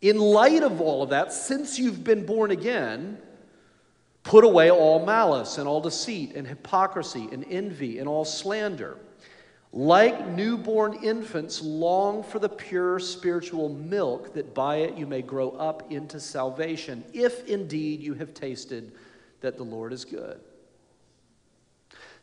in 0.00 0.18
light 0.18 0.62
of 0.62 0.80
all 0.80 1.02
of 1.02 1.10
that, 1.10 1.32
since 1.32 1.78
you've 1.78 2.02
been 2.02 2.26
born 2.26 2.50
again, 2.50 3.18
put 4.22 4.44
away 4.44 4.70
all 4.70 5.04
malice 5.04 5.58
and 5.58 5.68
all 5.68 5.80
deceit 5.80 6.34
and 6.34 6.46
hypocrisy 6.46 7.28
and 7.30 7.44
envy 7.50 7.98
and 7.98 8.08
all 8.08 8.24
slander. 8.24 8.96
Like 9.72 10.28
newborn 10.28 11.02
infants, 11.02 11.60
long 11.60 12.22
for 12.22 12.38
the 12.38 12.48
pure 12.48 12.98
spiritual 12.98 13.68
milk, 13.68 14.32
that 14.34 14.54
by 14.54 14.76
it 14.76 14.96
you 14.96 15.06
may 15.06 15.20
grow 15.20 15.50
up 15.50 15.90
into 15.92 16.18
salvation, 16.20 17.04
if 17.12 17.46
indeed 17.46 18.00
you 18.00 18.14
have 18.14 18.32
tasted 18.32 18.92
that 19.40 19.56
the 19.56 19.64
Lord 19.64 19.92
is 19.92 20.04
good. 20.04 20.40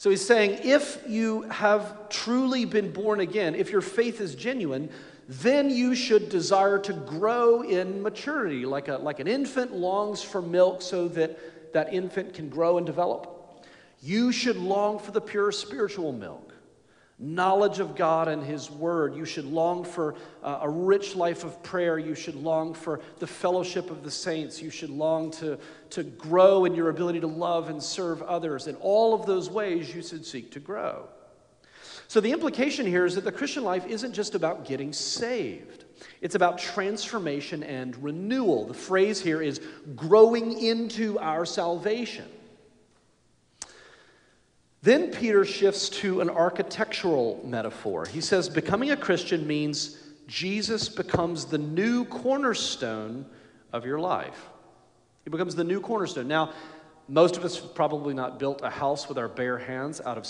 So 0.01 0.09
he's 0.09 0.25
saying 0.25 0.61
if 0.63 0.97
you 1.07 1.43
have 1.43 2.09
truly 2.09 2.65
been 2.65 2.91
born 2.91 3.19
again, 3.19 3.53
if 3.53 3.69
your 3.69 3.81
faith 3.81 4.19
is 4.19 4.33
genuine, 4.33 4.89
then 5.29 5.69
you 5.69 5.93
should 5.93 6.29
desire 6.29 6.79
to 6.79 6.93
grow 6.93 7.61
in 7.61 8.01
maturity, 8.01 8.65
like, 8.65 8.87
a, 8.87 8.97
like 8.97 9.19
an 9.19 9.27
infant 9.27 9.75
longs 9.75 10.23
for 10.23 10.41
milk 10.41 10.81
so 10.81 11.07
that 11.09 11.73
that 11.73 11.93
infant 11.93 12.33
can 12.33 12.49
grow 12.49 12.79
and 12.79 12.87
develop. 12.87 13.63
You 14.01 14.31
should 14.31 14.57
long 14.57 14.97
for 14.97 15.11
the 15.11 15.21
pure 15.21 15.51
spiritual 15.51 16.11
milk 16.13 16.50
knowledge 17.21 17.79
of 17.79 17.95
God 17.95 18.27
and 18.27 18.43
His 18.43 18.69
Word. 18.69 19.15
You 19.15 19.25
should 19.25 19.45
long 19.45 19.83
for 19.83 20.15
uh, 20.43 20.59
a 20.61 20.69
rich 20.69 21.15
life 21.15 21.43
of 21.43 21.61
prayer. 21.61 21.99
You 21.99 22.15
should 22.15 22.35
long 22.35 22.73
for 22.73 22.99
the 23.19 23.27
fellowship 23.27 23.91
of 23.91 24.03
the 24.03 24.11
saints. 24.11 24.61
You 24.61 24.71
should 24.71 24.89
long 24.89 25.31
to, 25.31 25.59
to 25.91 26.03
grow 26.03 26.65
in 26.65 26.73
your 26.73 26.89
ability 26.89 27.19
to 27.21 27.27
love 27.27 27.69
and 27.69 27.81
serve 27.81 28.21
others. 28.23 28.67
In 28.67 28.75
all 28.77 29.13
of 29.13 29.25
those 29.25 29.49
ways, 29.49 29.93
you 29.93 30.01
should 30.01 30.25
seek 30.25 30.51
to 30.51 30.59
grow. 30.59 31.07
So, 32.07 32.19
the 32.19 32.31
implication 32.31 32.85
here 32.85 33.05
is 33.05 33.15
that 33.15 33.23
the 33.23 33.31
Christian 33.31 33.63
life 33.63 33.85
isn't 33.85 34.13
just 34.13 34.35
about 34.35 34.65
getting 34.65 34.91
saved. 34.91 35.85
It's 36.19 36.35
about 36.35 36.57
transformation 36.57 37.63
and 37.63 37.95
renewal. 38.03 38.65
The 38.65 38.73
phrase 38.73 39.21
here 39.21 39.41
is 39.41 39.61
growing 39.95 40.59
into 40.59 41.17
our 41.19 41.45
salvation. 41.45 42.25
Then 44.83 45.11
Peter 45.11 45.45
shifts 45.45 45.89
to 45.89 46.21
an 46.21 46.29
architectural 46.29 47.39
metaphor. 47.45 48.07
He 48.07 48.19
says, 48.19 48.49
Becoming 48.49 48.89
a 48.89 48.97
Christian 48.97 49.45
means 49.45 49.97
Jesus 50.27 50.89
becomes 50.89 51.45
the 51.45 51.59
new 51.59 52.05
cornerstone 52.05 53.25
of 53.71 53.85
your 53.85 53.99
life. 53.99 54.49
He 55.23 55.29
becomes 55.29 55.53
the 55.53 55.63
new 55.63 55.81
cornerstone. 55.81 56.27
Now, 56.27 56.53
most 57.07 57.37
of 57.37 57.45
us 57.45 57.59
have 57.59 57.75
probably 57.75 58.15
not 58.15 58.39
built 58.39 58.61
a 58.63 58.71
house 58.71 59.07
with 59.07 59.19
our 59.19 59.27
bare 59.27 59.57
hands 59.57 60.01
out 60.01 60.17
of 60.17 60.25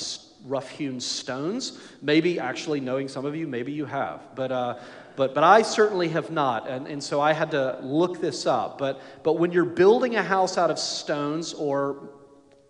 rough 0.45 0.69
hewn 0.69 0.99
stones. 0.99 1.79
Maybe, 2.01 2.37
actually, 2.37 2.81
knowing 2.81 3.07
some 3.07 3.25
of 3.25 3.35
you, 3.35 3.47
maybe 3.47 3.71
you 3.71 3.85
have. 3.85 4.21
But, 4.35 4.51
uh, 4.51 4.79
but, 5.15 5.33
but 5.33 5.45
I 5.45 5.61
certainly 5.61 6.09
have 6.09 6.29
not. 6.29 6.67
And, 6.67 6.87
and 6.87 7.01
so 7.01 7.21
I 7.21 7.31
had 7.31 7.51
to 7.51 7.79
look 7.83 8.19
this 8.19 8.45
up. 8.45 8.77
But, 8.77 8.99
but 9.23 9.33
when 9.33 9.53
you're 9.53 9.63
building 9.63 10.15
a 10.15 10.23
house 10.23 10.57
out 10.57 10.71
of 10.71 10.79
stones, 10.79 11.53
or 11.53 12.09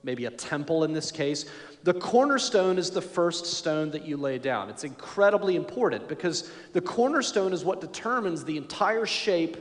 maybe 0.03 0.25
a 0.25 0.31
temple 0.31 0.83
in 0.83 0.93
this 0.93 1.11
case, 1.11 1.45
the 1.83 1.93
cornerstone 1.93 2.77
is 2.77 2.91
the 2.91 3.01
first 3.01 3.45
stone 3.45 3.91
that 3.91 4.05
you 4.05 4.17
lay 4.17 4.37
down. 4.37 4.69
It's 4.69 4.83
incredibly 4.83 5.55
important 5.55 6.07
because 6.07 6.51
the 6.73 6.81
cornerstone 6.81 7.53
is 7.53 7.65
what 7.65 7.81
determines 7.81 8.43
the 8.43 8.57
entire 8.57 9.05
shape, 9.05 9.57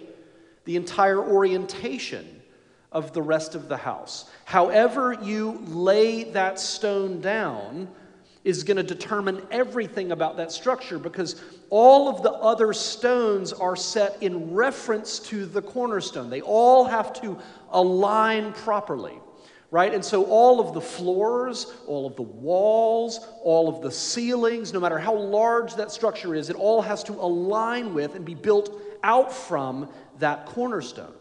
the 0.64 0.76
entire 0.76 1.20
orientation 1.20 2.42
of 2.92 3.12
the 3.12 3.22
rest 3.22 3.54
of 3.54 3.68
the 3.68 3.76
house. 3.76 4.30
However, 4.44 5.16
you 5.22 5.62
lay 5.68 6.24
that 6.24 6.58
stone 6.58 7.20
down 7.20 7.88
is 8.42 8.64
going 8.64 8.78
to 8.78 8.82
determine 8.82 9.42
everything 9.50 10.12
about 10.12 10.36
that 10.38 10.50
structure 10.50 10.98
because 10.98 11.42
all 11.68 12.08
of 12.08 12.22
the 12.22 12.32
other 12.32 12.72
stones 12.72 13.52
are 13.52 13.76
set 13.76 14.22
in 14.22 14.52
reference 14.54 15.18
to 15.18 15.44
the 15.46 15.60
cornerstone. 15.60 16.30
They 16.30 16.40
all 16.40 16.84
have 16.84 17.12
to 17.20 17.38
align 17.70 18.52
properly 18.52 19.18
right? 19.70 19.94
And 19.94 20.04
so 20.04 20.24
all 20.24 20.60
of 20.60 20.74
the 20.74 20.80
floors, 20.80 21.72
all 21.86 22.06
of 22.06 22.16
the 22.16 22.22
walls, 22.22 23.20
all 23.42 23.68
of 23.68 23.82
the 23.82 23.90
ceilings, 23.90 24.72
no 24.72 24.80
matter 24.80 24.98
how 24.98 25.14
large 25.14 25.74
that 25.76 25.92
structure 25.92 26.34
is, 26.34 26.50
it 26.50 26.56
all 26.56 26.82
has 26.82 27.04
to 27.04 27.12
align 27.12 27.94
with 27.94 28.14
and 28.14 28.24
be 28.24 28.34
built 28.34 28.80
out 29.02 29.32
from 29.32 29.88
that 30.18 30.46
cornerstone. 30.46 31.14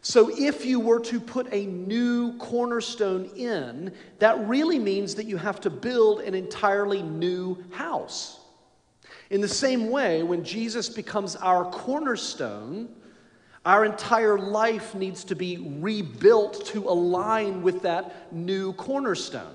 So, 0.00 0.30
if 0.38 0.66
you 0.66 0.80
were 0.80 1.00
to 1.00 1.18
put 1.18 1.50
a 1.50 1.64
new 1.64 2.36
cornerstone 2.36 3.24
in, 3.36 3.90
that 4.18 4.46
really 4.46 4.78
means 4.78 5.14
that 5.14 5.24
you 5.24 5.38
have 5.38 5.62
to 5.62 5.70
build 5.70 6.20
an 6.20 6.34
entirely 6.34 7.02
new 7.02 7.64
house. 7.70 8.38
In 9.30 9.40
the 9.40 9.48
same 9.48 9.88
way, 9.88 10.22
when 10.22 10.44
Jesus 10.44 10.90
becomes 10.90 11.36
our 11.36 11.64
cornerstone, 11.70 12.90
our 13.64 13.84
entire 13.84 14.38
life 14.38 14.94
needs 14.94 15.24
to 15.24 15.34
be 15.34 15.56
rebuilt 15.80 16.66
to 16.66 16.88
align 16.88 17.62
with 17.62 17.82
that 17.82 18.32
new 18.32 18.72
cornerstone. 18.74 19.54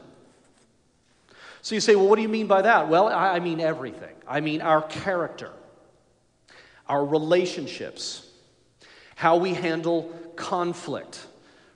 So 1.62 1.76
you 1.76 1.82
say, 1.82 1.96
well, 1.96 2.08
what 2.08 2.16
do 2.16 2.22
you 2.22 2.30
mean 2.30 2.48
by 2.48 2.64
that? 2.64 2.88
Well, 2.90 3.08
I 3.08 3.40
mean 3.40 3.60
everything. 3.60 4.16
I 4.28 4.40
mean 4.40 4.62
our 4.62 4.82
character, 4.82 5.52
our 6.88 7.06
relationships, 7.06 8.28
how 9.16 9.38
we 9.38 9.54
handle 9.54 10.14
conflict, 10.36 11.28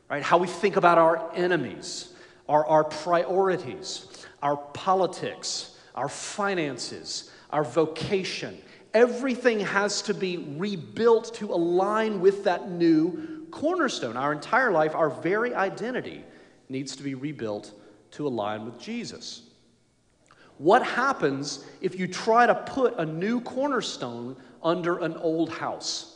right? 0.10 0.24
How 0.24 0.38
we 0.38 0.48
think 0.48 0.78
about 0.78 0.98
our 0.98 1.30
enemies, 1.36 2.14
our, 2.48 2.66
our 2.66 2.84
priorities, 2.86 4.08
our 4.42 4.58
politics, 4.58 5.78
our 5.94 6.10
finances, 6.10 7.30
our 7.50 7.64
vocation. 7.64 8.58
Everything 8.94 9.60
has 9.60 10.02
to 10.04 10.14
be 10.14 10.38
rebuilt 10.58 11.34
to 11.36 11.52
align 11.52 12.20
with 12.22 12.44
that 12.44 12.70
new 12.70 13.48
cornerstone. 13.50 14.18
Our 14.18 14.32
entire 14.32 14.72
life, 14.72 14.94
our 14.94 15.10
very 15.10 15.54
identity, 15.54 16.24
needs 16.70 16.96
to 16.96 17.04
be 17.04 17.16
rebuilt 17.16 17.72
to 18.12 18.28
align 18.28 18.66
with 18.66 18.80
Jesus. 18.80 19.44
What 20.58 20.84
happens 20.84 21.66
if 21.82 21.98
you 22.00 22.08
try 22.08 22.46
to 22.46 22.56
put 22.56 22.98
a 22.98 23.06
new 23.06 23.42
cornerstone 23.42 24.36
under 24.62 25.00
an 25.00 25.18
old 25.18 25.50
house? 25.50 26.13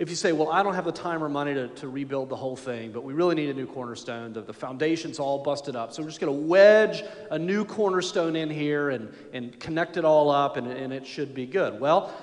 If 0.00 0.08
you 0.08 0.16
say, 0.16 0.32
Well, 0.32 0.48
I 0.50 0.62
don't 0.62 0.74
have 0.74 0.86
the 0.86 0.92
time 0.92 1.22
or 1.22 1.28
money 1.28 1.52
to, 1.52 1.68
to 1.68 1.88
rebuild 1.88 2.30
the 2.30 2.36
whole 2.36 2.56
thing, 2.56 2.90
but 2.90 3.04
we 3.04 3.12
really 3.12 3.34
need 3.34 3.50
a 3.50 3.54
new 3.54 3.66
cornerstone, 3.66 4.32
the, 4.32 4.40
the 4.40 4.54
foundation's 4.54 5.18
all 5.18 5.42
busted 5.42 5.76
up, 5.76 5.92
so 5.92 6.02
we're 6.02 6.08
just 6.08 6.22
going 6.22 6.34
to 6.34 6.46
wedge 6.46 7.04
a 7.30 7.38
new 7.38 7.66
cornerstone 7.66 8.34
in 8.34 8.48
here 8.48 8.88
and, 8.88 9.12
and 9.34 9.60
connect 9.60 9.98
it 9.98 10.06
all 10.06 10.30
up, 10.30 10.56
and, 10.56 10.66
and 10.66 10.90
it 10.94 11.06
should 11.06 11.34
be 11.34 11.44
good. 11.44 11.78
Well, 11.78 12.14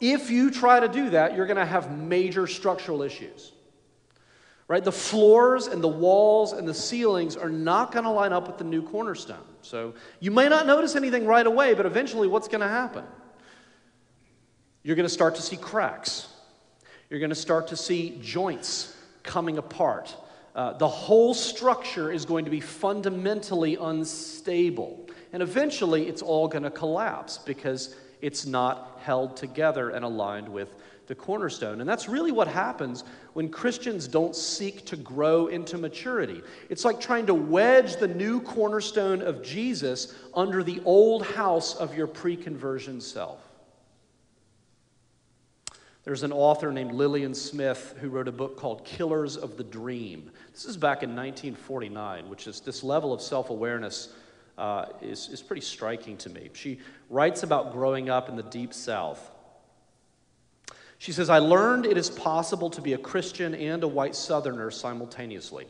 if 0.00 0.30
you 0.30 0.52
try 0.52 0.78
to 0.78 0.86
do 0.86 1.10
that, 1.10 1.34
you're 1.34 1.46
going 1.46 1.56
to 1.56 1.66
have 1.66 1.90
major 1.90 2.46
structural 2.46 3.02
issues. 3.02 3.50
Right? 4.68 4.84
The 4.84 4.92
floors 4.92 5.66
and 5.66 5.82
the 5.82 5.88
walls 5.88 6.52
and 6.52 6.68
the 6.68 6.72
ceilings 6.72 7.36
are 7.36 7.50
not 7.50 7.90
going 7.90 8.04
to 8.04 8.10
line 8.10 8.32
up 8.32 8.46
with 8.46 8.58
the 8.58 8.64
new 8.64 8.80
cornerstone. 8.80 9.42
So 9.62 9.94
you 10.20 10.30
may 10.30 10.48
not 10.48 10.68
notice 10.68 10.94
anything 10.94 11.26
right 11.26 11.46
away, 11.46 11.74
but 11.74 11.84
eventually 11.84 12.28
what's 12.28 12.46
going 12.46 12.60
to 12.60 12.68
happen? 12.68 13.04
You're 14.84 14.94
going 14.94 15.08
to 15.08 15.12
start 15.12 15.34
to 15.34 15.42
see 15.42 15.56
cracks. 15.56 16.28
You're 17.14 17.20
going 17.20 17.30
to 17.30 17.36
start 17.36 17.68
to 17.68 17.76
see 17.76 18.18
joints 18.20 18.92
coming 19.22 19.56
apart. 19.56 20.16
Uh, 20.52 20.72
the 20.72 20.88
whole 20.88 21.32
structure 21.32 22.10
is 22.10 22.24
going 22.24 22.44
to 22.44 22.50
be 22.50 22.58
fundamentally 22.58 23.78
unstable. 23.80 25.06
And 25.32 25.40
eventually, 25.40 26.08
it's 26.08 26.22
all 26.22 26.48
going 26.48 26.64
to 26.64 26.72
collapse 26.72 27.38
because 27.38 27.94
it's 28.20 28.46
not 28.46 28.98
held 29.00 29.36
together 29.36 29.90
and 29.90 30.04
aligned 30.04 30.48
with 30.48 30.74
the 31.06 31.14
cornerstone. 31.14 31.80
And 31.80 31.88
that's 31.88 32.08
really 32.08 32.32
what 32.32 32.48
happens 32.48 33.04
when 33.34 33.48
Christians 33.48 34.08
don't 34.08 34.34
seek 34.34 34.84
to 34.86 34.96
grow 34.96 35.46
into 35.46 35.78
maturity. 35.78 36.42
It's 36.68 36.84
like 36.84 36.98
trying 36.98 37.26
to 37.26 37.34
wedge 37.34 37.94
the 37.94 38.08
new 38.08 38.40
cornerstone 38.40 39.22
of 39.22 39.40
Jesus 39.40 40.16
under 40.34 40.64
the 40.64 40.82
old 40.84 41.24
house 41.24 41.76
of 41.76 41.96
your 41.96 42.08
pre 42.08 42.36
conversion 42.36 43.00
self. 43.00 43.43
There's 46.04 46.22
an 46.22 46.32
author 46.32 46.70
named 46.70 46.92
Lillian 46.92 47.34
Smith 47.34 47.94
who 48.00 48.10
wrote 48.10 48.28
a 48.28 48.32
book 48.32 48.58
called 48.58 48.84
Killers 48.84 49.38
of 49.38 49.56
the 49.56 49.64
Dream. 49.64 50.30
This 50.52 50.66
is 50.66 50.76
back 50.76 51.02
in 51.02 51.10
1949, 51.10 52.28
which 52.28 52.46
is 52.46 52.60
this 52.60 52.84
level 52.84 53.12
of 53.12 53.22
self 53.22 53.48
awareness 53.48 54.12
uh, 54.58 54.86
is, 55.00 55.30
is 55.30 55.40
pretty 55.40 55.62
striking 55.62 56.18
to 56.18 56.28
me. 56.28 56.50
She 56.52 56.78
writes 57.08 57.42
about 57.42 57.72
growing 57.72 58.10
up 58.10 58.28
in 58.28 58.36
the 58.36 58.42
deep 58.42 58.74
south. 58.74 59.30
She 60.98 61.10
says, 61.10 61.30
I 61.30 61.38
learned 61.38 61.86
it 61.86 61.96
is 61.96 62.10
possible 62.10 62.68
to 62.70 62.82
be 62.82 62.92
a 62.92 62.98
Christian 62.98 63.54
and 63.54 63.82
a 63.82 63.88
white 63.88 64.14
Southerner 64.14 64.70
simultaneously. 64.70 65.66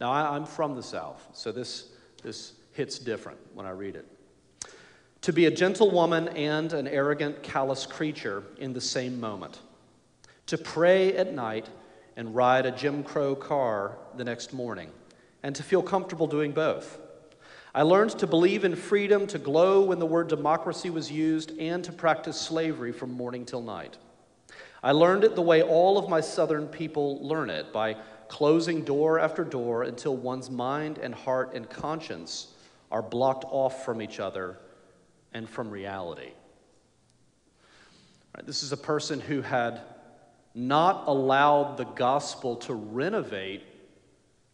Now, 0.00 0.12
I, 0.12 0.36
am 0.36 0.46
from 0.46 0.74
the 0.74 0.82
South, 0.82 1.28
so 1.32 1.52
this, 1.52 1.88
this 2.22 2.54
hits 2.72 2.98
different 2.98 3.38
when 3.52 3.66
I 3.66 3.70
read 3.70 3.96
it 3.96 4.13
to 5.24 5.32
be 5.32 5.46
a 5.46 5.50
gentlewoman 5.50 6.28
and 6.36 6.74
an 6.74 6.86
arrogant, 6.86 7.42
callous 7.42 7.86
creature 7.86 8.44
in 8.58 8.74
the 8.74 8.80
same 8.80 9.18
moment, 9.18 9.58
to 10.44 10.58
pray 10.58 11.16
at 11.16 11.32
night 11.32 11.66
and 12.14 12.34
ride 12.34 12.66
a 12.66 12.70
Jim 12.70 13.02
Crow 13.02 13.34
car 13.34 13.96
the 14.18 14.24
next 14.24 14.52
morning, 14.52 14.90
and 15.42 15.56
to 15.56 15.62
feel 15.62 15.82
comfortable 15.82 16.26
doing 16.26 16.52
both. 16.52 16.98
I 17.74 17.80
learned 17.80 18.10
to 18.18 18.26
believe 18.26 18.66
in 18.66 18.76
freedom, 18.76 19.26
to 19.28 19.38
glow 19.38 19.84
when 19.84 19.98
the 19.98 20.04
word 20.04 20.28
democracy 20.28 20.90
was 20.90 21.10
used, 21.10 21.58
and 21.58 21.82
to 21.84 21.92
practice 21.92 22.38
slavery 22.38 22.92
from 22.92 23.10
morning 23.10 23.46
till 23.46 23.62
night. 23.62 23.96
I 24.82 24.92
learned 24.92 25.24
it 25.24 25.34
the 25.34 25.40
way 25.40 25.62
all 25.62 25.96
of 25.96 26.06
my 26.06 26.20
Southern 26.20 26.68
people 26.68 27.26
learn 27.26 27.48
it 27.48 27.72
by 27.72 27.96
closing 28.28 28.84
door 28.84 29.18
after 29.18 29.42
door 29.42 29.84
until 29.84 30.18
one's 30.18 30.50
mind 30.50 30.98
and 30.98 31.14
heart 31.14 31.54
and 31.54 31.70
conscience 31.70 32.48
are 32.90 33.00
blocked 33.00 33.46
off 33.48 33.86
from 33.86 34.02
each 34.02 34.20
other 34.20 34.58
and 35.34 35.50
from 35.50 35.68
reality. 35.68 36.30
Right, 38.34 38.46
this 38.46 38.62
is 38.62 38.72
a 38.72 38.76
person 38.76 39.20
who 39.20 39.42
had 39.42 39.80
not 40.54 41.04
allowed 41.08 41.76
the 41.76 41.84
gospel 41.84 42.56
to 42.56 42.74
renovate 42.74 43.64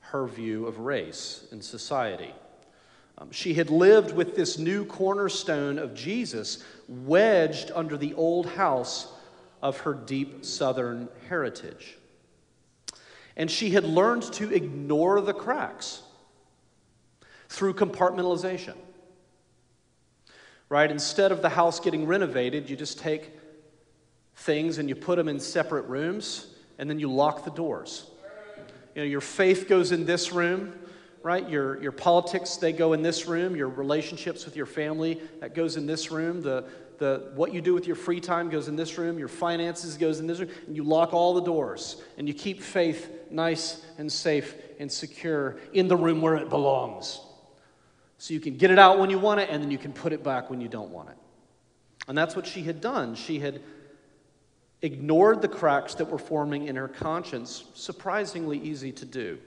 her 0.00 0.26
view 0.26 0.66
of 0.66 0.80
race 0.80 1.46
and 1.52 1.62
society. 1.62 2.34
Um, 3.18 3.30
she 3.30 3.52
had 3.52 3.68
lived 3.68 4.16
with 4.16 4.34
this 4.34 4.58
new 4.58 4.86
cornerstone 4.86 5.78
of 5.78 5.94
Jesus 5.94 6.64
wedged 6.88 7.70
under 7.74 7.98
the 7.98 8.14
old 8.14 8.46
house 8.46 9.12
of 9.62 9.78
her 9.80 9.92
deep 9.92 10.44
southern 10.44 11.08
heritage. 11.28 11.98
And 13.36 13.50
she 13.50 13.70
had 13.70 13.84
learned 13.84 14.22
to 14.34 14.52
ignore 14.52 15.20
the 15.20 15.34
cracks 15.34 16.02
through 17.48 17.74
compartmentalization 17.74 18.74
right? 20.70 20.90
Instead 20.90 21.32
of 21.32 21.42
the 21.42 21.50
house 21.50 21.80
getting 21.80 22.06
renovated, 22.06 22.70
you 22.70 22.76
just 22.76 22.98
take 22.98 23.32
things 24.36 24.78
and 24.78 24.88
you 24.88 24.94
put 24.94 25.16
them 25.16 25.28
in 25.28 25.38
separate 25.38 25.82
rooms 25.82 26.46
and 26.78 26.88
then 26.88 26.98
you 26.98 27.12
lock 27.12 27.44
the 27.44 27.50
doors. 27.50 28.06
You 28.94 29.02
know, 29.02 29.06
your 29.06 29.20
faith 29.20 29.68
goes 29.68 29.92
in 29.92 30.06
this 30.06 30.32
room, 30.32 30.72
right? 31.22 31.46
Your, 31.48 31.80
your 31.82 31.92
politics, 31.92 32.56
they 32.56 32.72
go 32.72 32.92
in 32.92 33.02
this 33.02 33.26
room. 33.26 33.54
Your 33.54 33.68
relationships 33.68 34.44
with 34.44 34.56
your 34.56 34.66
family, 34.66 35.20
that 35.40 35.54
goes 35.54 35.76
in 35.76 35.86
this 35.86 36.10
room. 36.10 36.40
The, 36.40 36.64
the, 36.98 37.30
what 37.34 37.52
you 37.52 37.60
do 37.60 37.74
with 37.74 37.86
your 37.86 37.96
free 37.96 38.20
time 38.20 38.48
goes 38.48 38.68
in 38.68 38.76
this 38.76 38.96
room. 38.96 39.18
Your 39.18 39.28
finances 39.28 39.96
goes 39.96 40.20
in 40.20 40.26
this 40.26 40.40
room. 40.40 40.50
And 40.66 40.76
you 40.76 40.84
lock 40.84 41.12
all 41.12 41.34
the 41.34 41.42
doors. 41.42 42.02
And 42.16 42.26
you 42.26 42.34
keep 42.34 42.62
faith 42.62 43.10
nice 43.30 43.84
and 43.98 44.10
safe 44.10 44.54
and 44.78 44.90
secure 44.90 45.58
in 45.72 45.88
the 45.88 45.96
room 45.96 46.20
where 46.20 46.36
it 46.36 46.48
belongs. 46.48 47.20
So 48.20 48.34
you 48.34 48.40
can 48.40 48.58
get 48.58 48.70
it 48.70 48.78
out 48.78 48.98
when 48.98 49.08
you 49.08 49.18
want 49.18 49.40
it, 49.40 49.48
and 49.48 49.62
then 49.62 49.70
you 49.70 49.78
can 49.78 49.94
put 49.94 50.12
it 50.12 50.22
back 50.22 50.50
when 50.50 50.60
you 50.60 50.68
don't 50.68 50.90
want 50.90 51.08
it. 51.08 51.16
And 52.06 52.16
that's 52.16 52.36
what 52.36 52.46
she 52.46 52.62
had 52.62 52.82
done. 52.82 53.14
She 53.14 53.38
had 53.38 53.62
ignored 54.82 55.40
the 55.40 55.48
cracks 55.48 55.94
that 55.94 56.04
were 56.04 56.18
forming 56.18 56.68
in 56.68 56.76
her 56.76 56.86
conscience, 56.86 57.64
surprisingly 57.72 58.58
easy 58.58 58.92
to 58.92 59.06
do. 59.06 59.38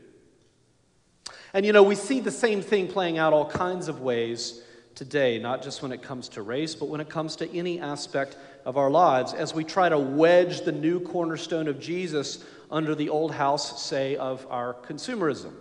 And 1.53 1.67
you 1.67 1.71
know, 1.71 1.83
we 1.83 1.93
see 1.93 2.19
the 2.19 2.31
same 2.31 2.63
thing 2.63 2.87
playing 2.87 3.19
out 3.19 3.31
all 3.31 3.47
kinds 3.47 3.89
of 3.89 4.01
ways 4.01 4.63
today, 4.95 5.37
not 5.37 5.61
just 5.61 5.83
when 5.83 5.91
it 5.91 6.01
comes 6.01 6.27
to 6.29 6.41
race, 6.41 6.73
but 6.73 6.89
when 6.89 6.99
it 6.99 7.09
comes 7.09 7.35
to 7.35 7.55
any 7.55 7.79
aspect 7.79 8.37
of 8.65 8.75
our 8.75 8.89
lives, 8.89 9.33
as 9.33 9.53
we 9.53 9.63
try 9.63 9.87
to 9.87 9.99
wedge 9.99 10.61
the 10.61 10.71
new 10.71 10.99
cornerstone 10.99 11.67
of 11.67 11.79
Jesus 11.79 12.43
under 12.71 12.95
the 12.95 13.09
old 13.09 13.33
house, 13.33 13.83
say, 13.83 14.15
of 14.15 14.47
our 14.49 14.73
consumerism 14.73 15.53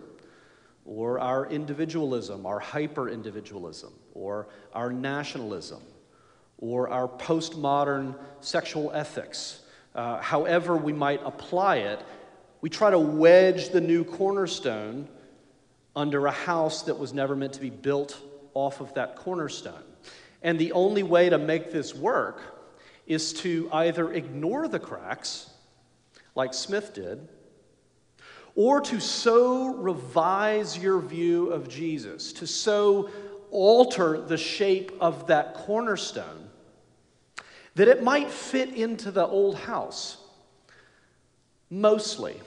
or 0.85 1.21
our 1.21 1.47
individualism, 1.47 2.45
our 2.47 2.59
hyper 2.59 3.09
individualism, 3.09 3.93
or 4.15 4.49
our 4.75 4.93
nationalism, 4.93 5.83
or 6.59 6.89
our 6.89 7.09
postmodern 7.09 8.15
sexual 8.41 8.91
ethics. 8.93 9.61
Uh, 9.95 10.19
however, 10.21 10.77
we 10.77 10.93
might 10.93 11.21
apply 11.25 11.77
it, 11.77 12.01
we 12.61 12.71
try 12.71 12.91
to 12.91 12.99
wedge 12.99 13.71
the 13.71 13.81
new 13.81 14.05
cornerstone 14.05 15.09
under 15.95 16.27
a 16.27 16.33
house 16.33 16.83
that 16.85 16.99
was 16.99 17.13
never 17.13 17.37
meant 17.37 17.53
to 17.55 17.61
be 17.61 17.71
built 17.71 18.19
off 18.55 18.81
of 18.81 18.95
that 18.95 19.17
cornerstone. 19.17 19.83
And 20.43 20.59
the 20.59 20.73
only 20.73 21.03
way 21.03 21.29
to 21.29 21.39
make 21.39 21.73
this 21.73 21.95
work 21.95 22.41
is 23.07 23.33
to 23.33 23.69
either 23.73 24.13
ignore 24.13 24.69
the 24.69 24.79
cracks, 24.79 25.51
like 26.35 26.55
Smith 26.55 26.95
did, 26.95 27.29
or 28.55 28.81
to 28.81 29.01
so 29.01 29.75
revise 29.75 30.77
your 30.77 31.01
view 31.01 31.51
of 31.51 31.69
Jesus, 31.69 32.33
to 32.35 32.47
so 32.47 33.11
alter 33.51 34.21
the 34.21 34.37
shape 34.37 34.93
of 35.01 35.27
that 35.27 35.55
cornerstone 35.55 36.49
that 37.75 37.89
it 37.89 38.03
might 38.03 38.31
fit 38.31 38.71
into 38.75 39.11
the 39.11 39.27
old 39.27 39.57
house. 39.57 40.19
mostly, 41.73 42.39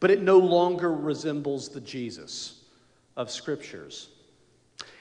but 0.00 0.10
it 0.10 0.20
no 0.20 0.38
longer 0.38 0.92
resembles 0.92 1.68
the 1.68 1.80
Jesus 1.80 2.64
of 3.16 3.30
scriptures. 3.30 4.08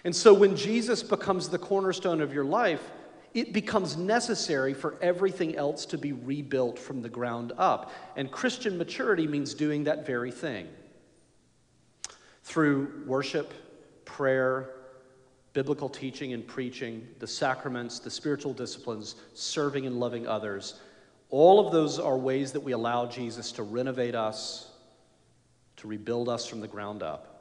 And 0.03 0.15
so 0.15 0.33
when 0.33 0.55
Jesus 0.55 1.01
becomes 1.01 1.49
the 1.49 1.57
cornerstone 1.57 2.21
of 2.21 2.31
your 2.31 2.45
life, 2.45 2.91
it 3.33 3.51
becomes 3.51 3.97
necessary 3.97 4.73
for 4.73 4.95
everything 5.01 5.55
else 5.55 5.85
to 5.87 5.97
be 5.97 6.11
rebuilt 6.11 6.77
from 6.77 7.01
the 7.01 7.09
ground 7.09 7.51
up. 7.57 7.91
And 8.15 8.31
Christian 8.31 8.77
maturity 8.77 9.27
means 9.27 9.53
doing 9.53 9.83
that 9.85 10.05
very 10.05 10.31
thing 10.31 10.67
through 12.43 13.03
worship, 13.07 13.53
prayer, 14.05 14.69
biblical 15.53 15.89
teaching 15.89 16.33
and 16.33 16.45
preaching, 16.45 17.07
the 17.19 17.27
sacraments, 17.27 17.99
the 17.99 18.09
spiritual 18.09 18.53
disciplines, 18.53 19.15
serving 19.33 19.87
and 19.87 19.99
loving 19.99 20.27
others. 20.27 20.79
All 21.29 21.65
of 21.65 21.71
those 21.71 21.99
are 21.99 22.17
ways 22.17 22.51
that 22.51 22.59
we 22.59 22.73
allow 22.73 23.05
Jesus 23.05 23.51
to 23.53 23.63
renovate 23.63 24.13
us, 24.13 24.69
to 25.77 25.87
rebuild 25.87 26.29
us 26.29 26.45
from 26.45 26.59
the 26.59 26.67
ground 26.67 27.01
up. 27.01 27.32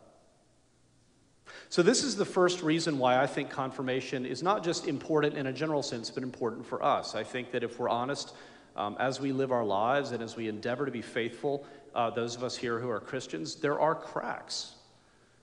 So, 1.73 1.83
this 1.83 2.05
is 2.05 2.17
the 2.17 2.27
first 2.27 2.63
reason 2.63 2.99
why 2.99 3.19
I 3.19 3.27
think 3.27 3.49
confirmation 3.49 4.27
is 4.27 4.43
not 4.43 4.63
just 4.63 4.87
important 4.87 5.39
in 5.39 5.47
a 5.47 5.53
general 5.55 5.83
sense, 5.83 6.11
but 6.11 6.23
important 6.23 6.67
for 6.67 6.85
us. 6.85 7.15
I 7.15 7.25
think 7.25 7.51
that 7.53 7.65
if 7.65 7.79
we're 7.79 7.89
honest, 7.89 8.35
um, 8.77 8.95
as 9.01 9.21
we 9.21 9.33
live 9.33 9.51
our 9.53 9.65
lives 9.65 10.13
and 10.13 10.23
as 10.23 10.37
we 10.37 10.49
endeavor 10.49 10.85
to 10.85 10.93
be 10.93 11.01
faithful, 11.01 11.65
uh, 11.95 12.11
those 12.11 12.37
of 12.37 12.45
us 12.45 12.59
here 12.59 12.79
who 12.79 12.91
are 12.91 13.01
Christians, 13.01 13.55
there 13.55 13.81
are 13.81 13.95
cracks. 13.95 14.75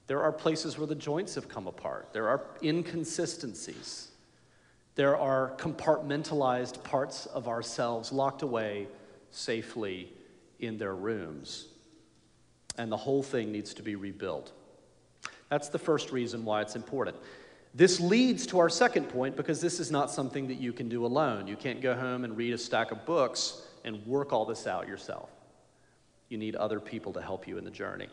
There 0.06 0.22
are 0.22 0.32
places 0.32 0.78
where 0.78 0.86
the 0.86 0.94
joints 0.94 1.34
have 1.34 1.50
come 1.50 1.66
apart. 1.66 2.10
There 2.14 2.28
are 2.28 2.46
inconsistencies. 2.62 4.10
There 4.94 5.18
are 5.18 5.56
compartmentalized 5.58 6.84
parts 6.84 7.26
of 7.26 7.48
ourselves 7.48 8.12
locked 8.12 8.44
away 8.44 8.88
safely 9.32 10.14
in 10.60 10.78
their 10.78 10.94
rooms. 10.94 11.70
And 12.78 12.92
the 12.92 12.98
whole 12.98 13.24
thing 13.24 13.52
needs 13.52 13.74
to 13.74 13.82
be 13.82 13.96
rebuilt. 13.96 14.54
That's 15.50 15.70
the 15.70 15.79
first 15.79 16.12
reason 16.12 16.46
why 16.46 16.62
it's 16.62 16.75
important. 16.75 17.18
This 17.74 18.00
leads 18.00 18.48
to 18.48 18.60
our 18.60 18.70
second 18.70 19.10
point 19.10 19.36
because 19.36 19.62
this 19.62 19.79
is 19.79 19.91
not 19.91 20.10
something 20.10 20.48
that 20.48 20.60
you 20.60 20.74
can 20.74 20.89
do 20.89 21.06
alone. 21.06 21.48
You 21.48 21.56
can't 21.56 21.82
go 21.82 21.94
home 21.94 22.24
and 22.24 22.36
read 22.36 22.53
a 22.53 22.58
stack 22.58 22.91
of 22.91 23.06
books 23.06 23.62
and 23.84 24.06
work 24.06 24.34
all 24.34 24.46
this 24.46 24.65
out 24.65 24.88
yourself. 24.88 25.29
You 26.29 26.38
need 26.38 26.56
other 26.56 26.79
people 26.79 27.13
to 27.13 27.22
help 27.22 27.48
you 27.48 27.58
in 27.58 27.63
the 27.63 27.72
journey. 27.72 28.08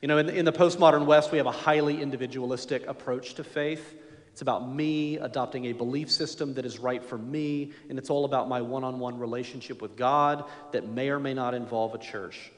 You 0.00 0.08
know, 0.08 0.18
in 0.18 0.26
the, 0.26 0.34
in 0.34 0.44
the 0.44 0.52
postmodern 0.52 1.06
West, 1.06 1.32
we 1.32 1.38
have 1.38 1.46
a 1.46 1.52
highly 1.52 2.00
individualistic 2.00 2.86
approach 2.86 3.34
to 3.34 3.44
faith. 3.44 3.94
It's 4.32 4.42
about 4.42 4.68
me 4.68 5.16
adopting 5.18 5.66
a 5.66 5.72
belief 5.72 6.10
system 6.10 6.54
that 6.54 6.64
is 6.66 6.78
right 6.78 7.02
for 7.02 7.16
me, 7.16 7.72
and 7.88 7.98
it's 7.98 8.10
all 8.10 8.24
about 8.24 8.48
my 8.48 8.60
one 8.60 8.84
on 8.84 8.98
one 8.98 9.18
relationship 9.18 9.80
with 9.80 9.96
God 9.96 10.44
that 10.72 10.88
may 10.88 11.08
or 11.10 11.18
may 11.18 11.34
not 11.34 11.54
involve 11.54 11.94
a 11.94 11.98
church. 11.98 12.50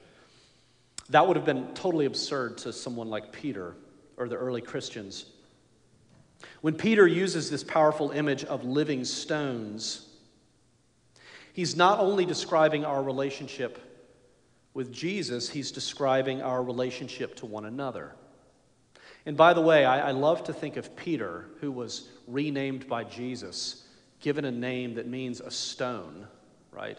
That 1.10 1.26
would 1.26 1.36
have 1.36 1.46
been 1.46 1.68
totally 1.74 2.06
absurd 2.06 2.58
to 2.58 2.72
someone 2.72 3.08
like 3.08 3.30
Peter 3.30 3.74
or 4.16 4.28
the 4.28 4.36
early 4.36 4.60
Christians. 4.60 5.26
When 6.60 6.74
Peter 6.74 7.06
uses 7.06 7.50
this 7.50 7.64
powerful 7.64 8.10
image 8.10 8.44
of 8.44 8.64
living 8.64 9.04
stones, 9.04 10.08
he's 11.52 11.76
not 11.76 12.00
only 12.00 12.24
describing 12.24 12.84
our 12.84 13.02
relationship 13.02 13.80
with 14.74 14.92
Jesus, 14.92 15.48
he's 15.48 15.72
describing 15.72 16.42
our 16.42 16.62
relationship 16.62 17.34
to 17.36 17.46
one 17.46 17.64
another. 17.64 18.14
And 19.24 19.36
by 19.36 19.54
the 19.54 19.60
way, 19.60 19.84
I, 19.84 20.08
I, 20.08 20.10
love 20.12 20.44
to 20.44 20.52
think 20.52 20.76
of 20.76 20.94
Peter, 20.94 21.46
who 21.60 21.72
was 21.72 22.08
renamed 22.28 22.86
by 22.86 23.02
Jesus, 23.02 23.84
given 24.20 24.44
a 24.44 24.52
name 24.52 24.94
that 24.94 25.08
means 25.08 25.40
a 25.40 25.50
stone, 25.50 26.28
right? 26.70 26.98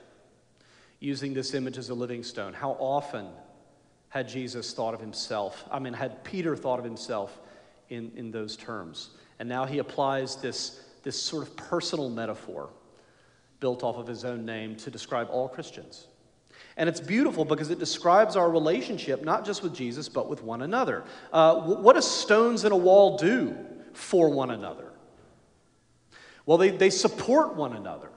Using 0.99 1.33
this 1.33 1.53
image 1.53 1.77
as 1.77 1.89
a 1.89 1.93
living 1.93 2.23
stone. 2.23 2.53
How 2.53 2.71
often 2.71 3.27
had 4.09 4.27
Jesus 4.27 4.73
thought 4.73 4.93
of 4.93 4.99
himself? 4.99 5.65
I 5.71 5.79
mean, 5.79 5.93
had 5.93 6.23
Peter 6.23 6.55
thought 6.55 6.79
of 6.79 6.85
himself 6.85 7.39
in, 7.89 8.11
in 8.15 8.31
those 8.31 8.55
terms? 8.55 9.11
And 9.39 9.47
now 9.47 9.65
he 9.65 9.79
applies 9.79 10.35
this, 10.37 10.81
this 11.03 11.21
sort 11.21 11.43
of 11.43 11.55
personal 11.55 12.09
metaphor 12.09 12.69
built 13.59 13.83
off 13.83 13.97
of 13.97 14.07
his 14.07 14.23
own 14.23 14.45
name 14.45 14.75
to 14.77 14.91
describe 14.91 15.27
all 15.31 15.47
Christians. 15.47 16.07
And 16.75 16.87
it's 16.87 16.99
beautiful 16.99 17.43
because 17.43 17.71
it 17.71 17.79
describes 17.79 18.35
our 18.35 18.49
relationship 18.49 19.23
not 19.23 19.45
just 19.45 19.63
with 19.63 19.73
Jesus, 19.73 20.07
but 20.09 20.29
with 20.29 20.43
one 20.43 20.61
another. 20.61 21.03
Uh, 21.33 21.55
what 21.55 21.95
do 21.95 22.01
stones 22.01 22.65
in 22.65 22.71
a 22.71 22.77
wall 22.77 23.17
do 23.17 23.55
for 23.93 24.29
one 24.29 24.51
another? 24.51 24.91
Well, 26.45 26.57
they, 26.57 26.69
they 26.69 26.91
support 26.91 27.55
one 27.55 27.73
another. 27.73 28.09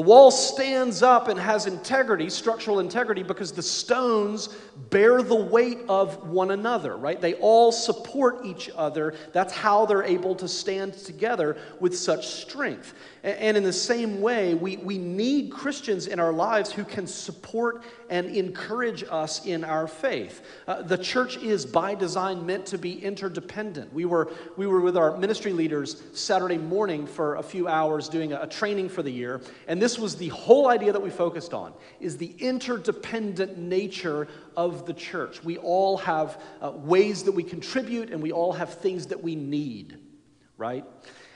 The 0.00 0.06
wall 0.06 0.30
stands 0.30 1.02
up 1.02 1.28
and 1.28 1.38
has 1.38 1.66
integrity, 1.66 2.30
structural 2.30 2.80
integrity, 2.80 3.22
because 3.22 3.52
the 3.52 3.62
stones 3.62 4.48
bear 4.88 5.20
the 5.20 5.34
weight 5.34 5.80
of 5.90 6.26
one 6.26 6.52
another, 6.52 6.96
right? 6.96 7.20
They 7.20 7.34
all 7.34 7.70
support 7.70 8.46
each 8.46 8.70
other. 8.74 9.12
That's 9.34 9.52
how 9.52 9.84
they're 9.84 10.02
able 10.02 10.34
to 10.36 10.48
stand 10.48 10.94
together 10.94 11.58
with 11.80 11.98
such 11.98 12.28
strength. 12.28 12.94
And 13.22 13.54
in 13.54 13.64
the 13.64 13.72
same 13.72 14.22
way, 14.22 14.54
we, 14.54 14.78
we 14.78 14.96
need 14.96 15.52
Christians 15.52 16.06
in 16.06 16.18
our 16.18 16.32
lives 16.32 16.72
who 16.72 16.84
can 16.84 17.06
support 17.06 17.84
and 18.08 18.34
encourage 18.34 19.04
us 19.10 19.44
in 19.44 19.62
our 19.62 19.86
faith. 19.86 20.42
Uh, 20.66 20.80
the 20.80 20.96
church 20.96 21.36
is, 21.36 21.66
by 21.66 21.94
design, 21.94 22.46
meant 22.46 22.64
to 22.66 22.78
be 22.78 22.98
interdependent. 23.02 23.92
We 23.92 24.06
were, 24.06 24.32
we 24.56 24.66
were 24.66 24.80
with 24.80 24.96
our 24.96 25.18
ministry 25.18 25.52
leaders 25.52 26.02
Saturday 26.14 26.56
morning 26.56 27.06
for 27.06 27.36
a 27.36 27.42
few 27.42 27.68
hours 27.68 28.08
doing 28.08 28.32
a, 28.32 28.40
a 28.40 28.46
training 28.46 28.88
for 28.88 29.02
the 29.02 29.12
year, 29.12 29.42
and 29.68 29.82
this 29.82 29.98
was 29.98 30.16
the 30.16 30.28
whole 30.28 30.68
idea 30.68 30.90
that 30.90 31.02
we 31.02 31.10
focused 31.10 31.52
on, 31.52 31.74
is 32.00 32.16
the 32.16 32.34
interdependent 32.38 33.58
nature 33.58 34.28
of 34.56 34.86
the 34.86 34.94
church. 34.94 35.44
We 35.44 35.58
all 35.58 35.98
have 35.98 36.40
uh, 36.62 36.70
ways 36.70 37.24
that 37.24 37.32
we 37.32 37.42
contribute, 37.42 38.10
and 38.10 38.22
we 38.22 38.32
all 38.32 38.54
have 38.54 38.72
things 38.74 39.08
that 39.08 39.22
we 39.22 39.34
need, 39.34 39.98
right? 40.56 40.86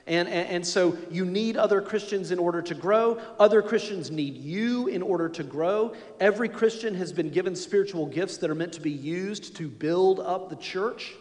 And, 0.07 0.29
and, 0.29 0.49
and, 0.49 0.67
so 0.67 0.99
you 1.11 1.25
need 1.25 1.57
other 1.57 1.81
Christians 1.81 2.31
in 2.31 2.39
order 2.39 2.61
to 2.61 2.75
grow. 2.75 3.19
Other 3.39 3.63
Christians 3.63 4.11
need 4.11 4.37
you 4.37 4.87
in 4.89 5.01
order 5.01 5.31
to 5.31 5.43
grow. 5.43 5.95
Every 6.21 6.49
Christian 6.49 6.95
has 6.97 7.11
been 7.11 7.31
given 7.31 7.57
spiritual 7.57 8.05
gifts 8.05 8.37
that 8.39 8.51
are 8.51 8.55
meant 8.55 8.75
to 8.75 8.83
be 8.83 8.91
used 8.91 9.57
to 9.57 9.67
build 9.67 10.21
up 10.21 10.51
the 10.51 10.57
church. 10.57 11.15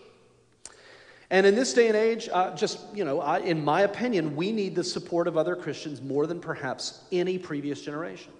And 1.29 1.45
in 1.45 1.55
this 1.55 1.73
day 1.73 1.87
and 1.87 1.95
age, 1.95 2.27
uh, 2.31 2.53
just, 2.55 2.79
you 2.93 3.05
know, 3.05 3.21
I, 3.21 3.39
in 3.39 3.63
my 3.63 3.81
opinion, 3.81 4.35
we 4.35 4.51
need 4.51 4.75
the 4.75 4.83
support 4.83 5.27
of 5.29 5.37
other 5.37 5.55
Christians 5.55 6.01
more 6.01 6.27
than 6.27 6.41
perhaps 6.41 7.05
any 7.11 7.37
previous 7.37 7.81
generation. 7.81 8.33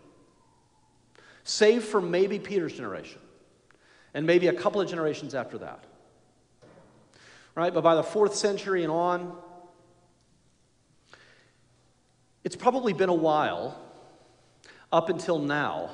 Save 1.43 1.85
for 1.85 2.01
maybe 2.01 2.37
Peter's 2.37 2.73
generation 2.73 3.19
and 4.13 4.25
maybe 4.25 4.47
a 4.47 4.53
couple 4.53 4.81
of 4.81 4.89
generations 4.89 5.33
after 5.33 5.57
that. 5.59 5.85
Right? 7.55 7.73
But 7.73 7.81
by 7.81 7.95
the 7.95 8.03
fourth 8.03 8.35
century 8.35 8.83
and 8.83 8.91
on, 8.91 9.37
it's 12.43 12.55
probably 12.55 12.93
been 12.93 13.09
a 13.09 13.13
while 13.13 13.79
up 14.91 15.09
until 15.09 15.39
now 15.39 15.91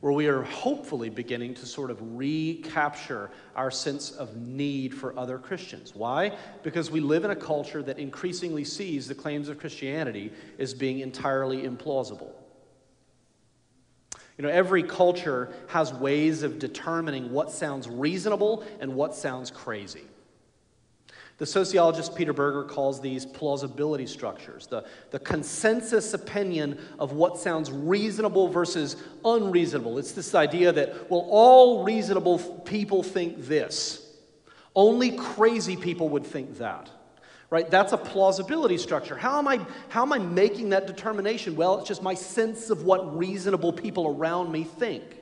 where 0.00 0.12
we 0.12 0.28
are 0.28 0.42
hopefully 0.42 1.10
beginning 1.10 1.54
to 1.54 1.66
sort 1.66 1.90
of 1.90 1.98
recapture 2.16 3.30
our 3.56 3.70
sense 3.70 4.12
of 4.12 4.36
need 4.36 4.94
for 4.94 5.18
other 5.18 5.38
Christians. 5.38 5.94
Why? 5.94 6.36
Because 6.62 6.90
we 6.90 7.00
live 7.00 7.24
in 7.24 7.32
a 7.32 7.36
culture 7.36 7.82
that 7.82 7.98
increasingly 7.98 8.62
sees 8.62 9.08
the 9.08 9.14
claims 9.14 9.48
of 9.48 9.58
Christianity 9.58 10.32
as 10.58 10.72
being 10.72 11.00
entirely 11.00 11.62
implausible. 11.62 12.30
You 14.36 14.44
know, 14.44 14.50
every 14.50 14.84
culture 14.84 15.52
has 15.66 15.92
ways 15.92 16.44
of 16.44 16.60
determining 16.60 17.32
what 17.32 17.50
sounds 17.50 17.88
reasonable 17.88 18.62
and 18.78 18.94
what 18.94 19.16
sounds 19.16 19.50
crazy. 19.50 20.04
The 21.38 21.46
sociologist 21.46 22.16
Peter 22.16 22.32
Berger 22.32 22.64
calls 22.64 23.00
these 23.00 23.24
plausibility 23.24 24.06
structures, 24.06 24.66
the, 24.66 24.84
the 25.12 25.20
consensus 25.20 26.12
opinion 26.12 26.78
of 26.98 27.12
what 27.12 27.38
sounds 27.38 27.70
reasonable 27.70 28.48
versus 28.48 28.96
unreasonable. 29.24 29.98
It's 29.98 30.12
this 30.12 30.34
idea 30.34 30.72
that, 30.72 31.08
well, 31.08 31.26
all 31.30 31.84
reasonable 31.84 32.40
people 32.64 33.04
think 33.04 33.46
this, 33.46 34.04
only 34.74 35.12
crazy 35.12 35.76
people 35.76 36.08
would 36.10 36.26
think 36.26 36.58
that. 36.58 36.90
Right? 37.50 37.70
That's 37.70 37.92
a 37.92 37.96
plausibility 37.96 38.76
structure. 38.76 39.16
How 39.16 39.38
am 39.38 39.48
I 39.48 39.64
how 39.88 40.02
am 40.02 40.12
I 40.12 40.18
making 40.18 40.68
that 40.68 40.86
determination? 40.86 41.56
Well, 41.56 41.78
it's 41.78 41.88
just 41.88 42.02
my 42.02 42.12
sense 42.12 42.68
of 42.68 42.82
what 42.82 43.16
reasonable 43.16 43.72
people 43.72 44.06
around 44.06 44.52
me 44.52 44.64
think 44.64 45.17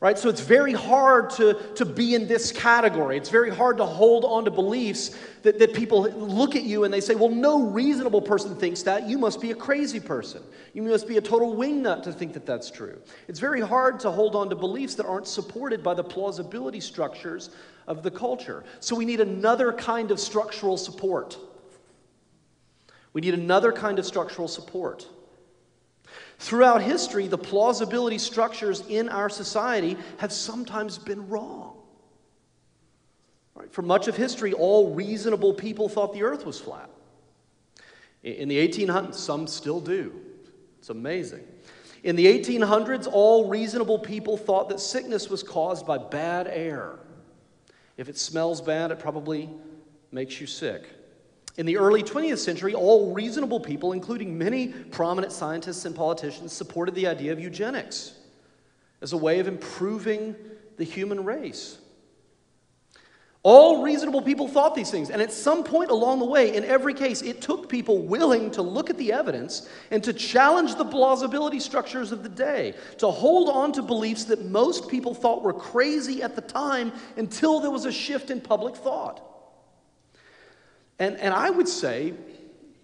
right? 0.00 0.18
So 0.18 0.28
it's 0.28 0.42
very 0.42 0.74
hard 0.74 1.30
to, 1.30 1.54
to 1.74 1.84
be 1.84 2.14
in 2.14 2.28
this 2.28 2.52
category. 2.52 3.16
It's 3.16 3.30
very 3.30 3.50
hard 3.50 3.78
to 3.78 3.86
hold 3.86 4.24
on 4.24 4.44
to 4.44 4.50
beliefs 4.50 5.16
that, 5.42 5.58
that 5.58 5.72
people 5.72 6.02
look 6.02 6.54
at 6.54 6.64
you 6.64 6.84
and 6.84 6.92
they 6.92 7.00
say, 7.00 7.14
well, 7.14 7.30
no 7.30 7.62
reasonable 7.62 8.20
person 8.20 8.54
thinks 8.56 8.82
that. 8.82 9.08
You 9.08 9.16
must 9.16 9.40
be 9.40 9.52
a 9.52 9.54
crazy 9.54 10.00
person. 10.00 10.42
You 10.74 10.82
must 10.82 11.08
be 11.08 11.16
a 11.16 11.20
total 11.22 11.56
wingnut 11.56 12.02
to 12.02 12.12
think 12.12 12.34
that 12.34 12.44
that's 12.44 12.70
true. 12.70 13.00
It's 13.26 13.40
very 13.40 13.62
hard 13.62 13.98
to 14.00 14.10
hold 14.10 14.36
on 14.36 14.50
to 14.50 14.56
beliefs 14.56 14.94
that 14.96 15.06
aren't 15.06 15.26
supported 15.26 15.82
by 15.82 15.94
the 15.94 16.04
plausibility 16.04 16.80
structures 16.80 17.50
of 17.86 18.02
the 18.02 18.10
culture. 18.10 18.64
So 18.80 18.94
we 18.96 19.06
need 19.06 19.20
another 19.20 19.72
kind 19.72 20.10
of 20.10 20.20
structural 20.20 20.76
support. 20.76 21.38
We 23.14 23.22
need 23.22 23.34
another 23.34 23.72
kind 23.72 23.98
of 23.98 24.04
structural 24.04 24.48
support. 24.48 25.08
Throughout 26.38 26.82
history, 26.82 27.26
the 27.26 27.38
plausibility 27.38 28.18
structures 28.18 28.82
in 28.88 29.08
our 29.08 29.28
society 29.28 29.96
have 30.18 30.32
sometimes 30.32 30.98
been 30.98 31.28
wrong. 31.28 31.76
Right? 33.54 33.72
For 33.72 33.82
much 33.82 34.06
of 34.06 34.16
history, 34.16 34.52
all 34.52 34.94
reasonable 34.94 35.54
people 35.54 35.88
thought 35.88 36.12
the 36.12 36.22
earth 36.22 36.44
was 36.44 36.60
flat. 36.60 36.90
In 38.22 38.48
the 38.48 38.68
1800s, 38.68 39.14
some 39.14 39.46
still 39.46 39.80
do. 39.80 40.12
It's 40.78 40.90
amazing. 40.90 41.44
In 42.02 42.16
the 42.16 42.26
1800s, 42.26 43.08
all 43.10 43.48
reasonable 43.48 43.98
people 43.98 44.36
thought 44.36 44.68
that 44.68 44.78
sickness 44.78 45.30
was 45.30 45.42
caused 45.42 45.86
by 45.86 45.98
bad 45.98 46.46
air. 46.48 46.98
If 47.96 48.08
it 48.08 48.18
smells 48.18 48.60
bad, 48.60 48.90
it 48.90 48.98
probably 48.98 49.48
makes 50.12 50.40
you 50.40 50.46
sick. 50.46 50.86
In 51.56 51.64
the 51.64 51.78
early 51.78 52.02
20th 52.02 52.38
century, 52.38 52.74
all 52.74 53.14
reasonable 53.14 53.60
people, 53.60 53.92
including 53.92 54.36
many 54.36 54.68
prominent 54.68 55.32
scientists 55.32 55.84
and 55.86 55.94
politicians, 55.94 56.52
supported 56.52 56.94
the 56.94 57.06
idea 57.06 57.32
of 57.32 57.40
eugenics 57.40 58.12
as 59.00 59.12
a 59.12 59.16
way 59.16 59.40
of 59.40 59.48
improving 59.48 60.34
the 60.76 60.84
human 60.84 61.24
race. 61.24 61.78
All 63.42 63.84
reasonable 63.84 64.22
people 64.22 64.48
thought 64.48 64.74
these 64.74 64.90
things, 64.90 65.08
and 65.08 65.22
at 65.22 65.32
some 65.32 65.62
point 65.62 65.90
along 65.90 66.18
the 66.18 66.24
way, 66.24 66.54
in 66.54 66.64
every 66.64 66.92
case, 66.92 67.22
it 67.22 67.40
took 67.40 67.68
people 67.68 68.02
willing 68.02 68.50
to 68.50 68.60
look 68.60 68.90
at 68.90 68.98
the 68.98 69.12
evidence 69.12 69.68
and 69.92 70.02
to 70.02 70.12
challenge 70.12 70.74
the 70.74 70.84
plausibility 70.84 71.60
structures 71.60 72.10
of 72.10 72.24
the 72.24 72.28
day, 72.28 72.74
to 72.98 73.08
hold 73.08 73.48
on 73.48 73.70
to 73.72 73.82
beliefs 73.82 74.24
that 74.24 74.44
most 74.44 74.88
people 74.88 75.14
thought 75.14 75.44
were 75.44 75.52
crazy 75.52 76.22
at 76.22 76.34
the 76.34 76.42
time 76.42 76.92
until 77.16 77.60
there 77.60 77.70
was 77.70 77.84
a 77.84 77.92
shift 77.92 78.30
in 78.30 78.40
public 78.40 78.74
thought. 78.74 79.35
And, 80.98 81.16
and 81.16 81.34
I 81.34 81.50
would 81.50 81.68
say 81.68 82.14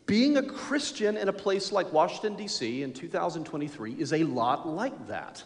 being 0.06 0.36
a 0.36 0.42
Christian 0.42 1.16
in 1.16 1.28
a 1.28 1.32
place 1.32 1.72
like 1.72 1.92
Washington, 1.92 2.36
D.C. 2.36 2.82
in 2.82 2.92
2023 2.92 3.94
is 3.94 4.12
a 4.12 4.24
lot 4.24 4.68
like 4.68 5.08
that. 5.08 5.42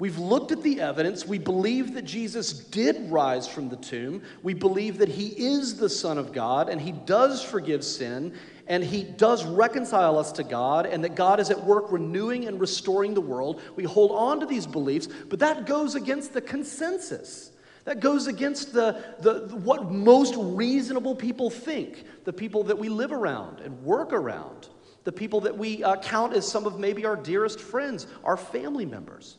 We've 0.00 0.18
looked 0.18 0.50
at 0.50 0.62
the 0.62 0.80
evidence. 0.80 1.24
We 1.24 1.38
believe 1.38 1.94
that 1.94 2.04
Jesus 2.04 2.52
did 2.52 3.10
rise 3.12 3.46
from 3.46 3.68
the 3.68 3.76
tomb. 3.76 4.22
We 4.42 4.52
believe 4.52 4.98
that 4.98 5.08
he 5.08 5.28
is 5.28 5.76
the 5.76 5.88
Son 5.88 6.18
of 6.18 6.32
God 6.32 6.68
and 6.68 6.80
he 6.80 6.90
does 6.90 7.44
forgive 7.44 7.84
sin 7.84 8.34
and 8.66 8.82
he 8.82 9.04
does 9.04 9.44
reconcile 9.44 10.18
us 10.18 10.32
to 10.32 10.42
God 10.42 10.86
and 10.86 11.04
that 11.04 11.14
God 11.14 11.38
is 11.38 11.50
at 11.50 11.64
work 11.64 11.92
renewing 11.92 12.46
and 12.46 12.58
restoring 12.58 13.14
the 13.14 13.20
world. 13.20 13.62
We 13.76 13.84
hold 13.84 14.10
on 14.10 14.40
to 14.40 14.46
these 14.46 14.66
beliefs, 14.66 15.06
but 15.28 15.38
that 15.38 15.64
goes 15.64 15.94
against 15.94 16.32
the 16.32 16.40
consensus. 16.40 17.52
That 17.84 18.00
goes 18.00 18.26
against 18.26 18.72
the, 18.72 19.04
the, 19.20 19.54
what 19.56 19.90
most 19.90 20.34
reasonable 20.36 21.14
people 21.14 21.50
think, 21.50 22.04
the 22.24 22.32
people 22.32 22.64
that 22.64 22.78
we 22.78 22.88
live 22.88 23.12
around 23.12 23.60
and 23.60 23.82
work 23.82 24.12
around, 24.12 24.68
the 25.04 25.12
people 25.12 25.40
that 25.42 25.56
we 25.56 25.84
uh, 25.84 25.96
count 25.96 26.32
as 26.32 26.50
some 26.50 26.66
of 26.66 26.78
maybe 26.78 27.04
our 27.04 27.16
dearest 27.16 27.60
friends, 27.60 28.06
our 28.24 28.38
family 28.38 28.86
members. 28.86 29.36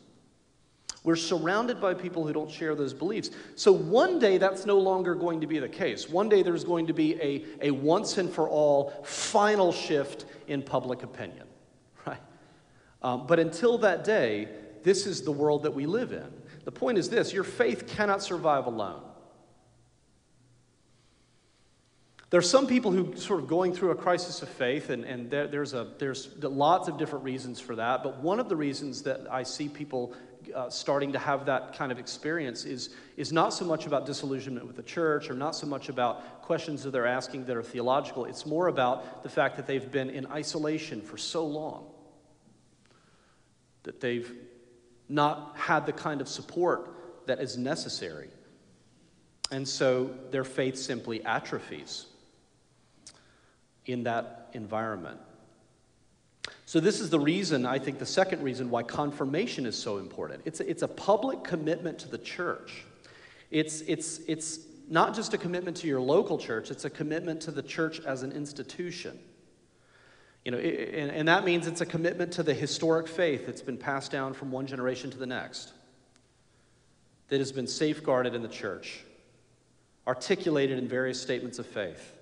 We're 1.03 1.15
surrounded 1.15 1.79
by 1.79 1.93
people 1.93 2.25
who 2.25 2.33
don't 2.33 2.49
share 2.49 2.73
those 2.73 2.93
beliefs. 2.93 3.29
So 3.55 3.71
one 3.71 4.17
day 4.17 4.39
that's 4.39 4.65
no 4.65 4.79
longer 4.79 5.13
going 5.13 5.41
to 5.41 5.47
be 5.47 5.59
the 5.59 5.69
case. 5.69 6.09
One 6.09 6.29
day 6.29 6.41
there's 6.41 6.63
going 6.63 6.87
to 6.87 6.93
be 6.93 7.15
a, 7.21 7.45
a 7.61 7.71
once 7.71 8.17
and 8.17 8.29
for 8.29 8.49
all 8.49 8.91
final 9.03 9.71
shift 9.71 10.25
in 10.47 10.63
public 10.63 11.03
opinion, 11.03 11.45
right? 12.07 12.21
Um, 13.03 13.27
but 13.27 13.39
until 13.39 13.77
that 13.79 14.03
day, 14.03 14.49
this 14.81 15.05
is 15.05 15.21
the 15.21 15.31
world 15.31 15.63
that 15.63 15.73
we 15.73 15.85
live 15.85 16.11
in. 16.11 16.31
The 16.65 16.71
point 16.71 16.97
is 16.97 17.09
this 17.09 17.31
your 17.31 17.43
faith 17.43 17.87
cannot 17.87 18.21
survive 18.21 18.65
alone. 18.65 19.01
There 22.31 22.39
are 22.39 22.41
some 22.41 22.67
people 22.67 22.91
who 22.91 23.15
sort 23.15 23.39
of 23.39 23.47
going 23.47 23.71
through 23.71 23.91
a 23.91 23.95
crisis 23.95 24.41
of 24.41 24.49
faith, 24.49 24.89
and, 24.89 25.05
and 25.05 25.29
there, 25.29 25.47
there's, 25.47 25.73
a, 25.73 25.87
there's 25.99 26.27
lots 26.41 26.89
of 26.89 26.97
different 26.97 27.23
reasons 27.23 27.61
for 27.61 27.75
that. 27.75 28.03
But 28.03 28.19
one 28.19 28.39
of 28.39 28.49
the 28.49 28.55
reasons 28.55 29.03
that 29.03 29.31
I 29.31 29.43
see 29.43 29.69
people 29.69 30.13
uh, 30.53 30.69
starting 30.69 31.13
to 31.13 31.19
have 31.19 31.45
that 31.45 31.77
kind 31.77 31.91
of 31.91 31.99
experience 31.99 32.65
is, 32.65 32.89
is 33.15 33.31
not 33.31 33.53
so 33.53 33.63
much 33.63 33.85
about 33.85 34.05
disillusionment 34.05 34.65
with 34.67 34.75
the 34.75 34.83
church 34.83 35.29
or 35.29 35.33
not 35.33 35.55
so 35.55 35.67
much 35.67 35.87
about 35.87 36.41
questions 36.41 36.83
that 36.83 36.91
they're 36.91 37.07
asking 37.07 37.45
that 37.45 37.55
are 37.55 37.63
theological. 37.63 38.25
It's 38.25 38.45
more 38.45 38.67
about 38.67 39.23
the 39.23 39.29
fact 39.29 39.55
that 39.57 39.67
they've 39.67 39.91
been 39.91 40.09
in 40.09 40.25
isolation 40.27 41.01
for 41.01 41.17
so 41.17 41.45
long, 41.45 41.85
that 43.83 44.01
they've 44.01 44.29
not 45.07 45.55
had 45.55 45.85
the 45.85 45.93
kind 45.93 46.21
of 46.21 46.27
support 46.27 46.91
that 47.27 47.39
is 47.39 47.57
necessary. 47.57 48.29
And 49.51 49.67
so 49.67 50.11
their 50.31 50.43
faith 50.43 50.77
simply 50.77 51.23
atrophies 51.23 52.07
in 53.85 54.03
that 54.03 54.49
environment. 54.53 55.19
So, 56.67 56.79
this 56.79 56.99
is 56.99 57.09
the 57.09 57.19
reason, 57.19 57.65
I 57.65 57.77
think, 57.77 57.99
the 57.99 58.05
second 58.05 58.41
reason 58.41 58.69
why 58.69 58.83
confirmation 58.83 59.65
is 59.65 59.75
so 59.75 59.97
important. 59.97 60.41
It's 60.45 60.59
a, 60.59 60.69
it's 60.69 60.81
a 60.81 60.87
public 60.87 61.43
commitment 61.43 61.99
to 61.99 62.09
the 62.09 62.17
church. 62.17 62.85
It's, 63.51 63.81
it's, 63.81 64.19
it's 64.27 64.59
not 64.89 65.15
just 65.15 65.33
a 65.33 65.37
commitment 65.37 65.77
to 65.77 65.87
your 65.87 66.01
local 66.01 66.37
church, 66.37 66.71
it's 66.71 66.85
a 66.85 66.89
commitment 66.89 67.41
to 67.41 67.51
the 67.51 67.61
church 67.61 67.99
as 68.01 68.23
an 68.23 68.31
institution. 68.31 69.19
You 70.45 70.51
know, 70.51 70.59
and, 70.59 71.09
and 71.09 71.27
that 71.27 71.43
means 71.43 71.65
it's 71.65 71.81
a 71.81 71.87
commitment 71.87 72.33
to 72.33 72.43
the 72.43 72.53
historic 72.53 73.07
faith 73.07 73.47
that's 73.47 73.63
been 73.63 73.77
passed 73.77 74.11
down 74.11 74.35
from 74.35 74.51
one 74.51 74.67
generation 74.67 75.09
to 75.09 75.17
the 75.17 75.25
next, 75.25 75.73
that 77.29 77.39
has 77.39 77.51
been 77.51 77.65
safeguarded 77.65 78.35
in 78.35 78.43
the 78.43 78.47
church, 78.47 79.03
articulated 80.05 80.77
in 80.77 80.87
various 80.87 81.19
statements 81.19 81.57
of 81.57 81.65
faith. 81.65 82.13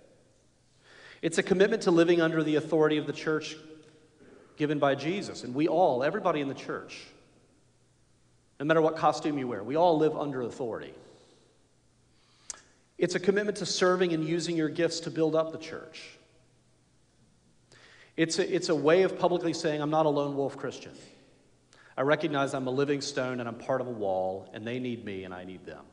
It's 1.22 1.38
a 1.38 1.44
commitment 1.44 1.84
to 1.84 1.92
living 1.92 2.22
under 2.22 2.44
the 2.44 2.56
authority 2.56 2.98
of 2.98 3.08
the 3.08 3.14
church 3.14 3.58
given 4.56 4.80
by 4.80 4.96
Jesus. 4.96 5.44
And 5.44 5.54
we 5.54 5.68
all, 5.68 6.02
everybody 6.02 6.40
in 6.40 6.48
the 6.48 6.54
church, 6.54 7.02
no 8.58 8.66
matter 8.66 8.82
what 8.82 8.96
costume 8.96 9.38
you 9.38 9.50
wear, 9.50 9.64
we 9.64 9.76
all 9.76 9.98
live 9.98 10.16
under 10.16 10.42
authority. 10.42 10.94
It's 12.98 13.16
a 13.16 13.20
commitment 13.20 13.58
to 13.58 13.66
serving 13.66 14.14
and 14.14 14.24
using 14.24 14.56
your 14.56 14.70
gifts 14.70 15.02
to 15.02 15.12
build 15.12 15.36
up 15.36 15.52
the 15.52 15.58
church. 15.58 16.18
It's 18.16 18.38
a, 18.38 18.56
it's 18.56 18.70
a 18.70 18.76
way 18.76 19.04
of 19.04 19.18
publicly 19.18 19.54
saying, 19.54 19.82
I'm 19.82 19.90
not 19.90 20.06
a 20.06 20.10
lone 20.10 20.36
wolf 20.36 20.58
Christian. 20.58 20.92
I 21.98 22.02
recognize 22.02 22.54
I'm 22.54 22.68
a 22.68 22.72
living 22.72 23.02
stone 23.02 23.40
and 23.40 23.50
I'm 23.50 23.56
part 23.56 23.82
of 23.82 23.88
a 23.88 23.92
wall, 23.92 24.50
and 24.54 24.66
they 24.66 24.80
need 24.80 25.04
me 25.04 25.24
and 25.24 25.34
I 25.34 25.44
need 25.44 25.66
them. 25.66 25.84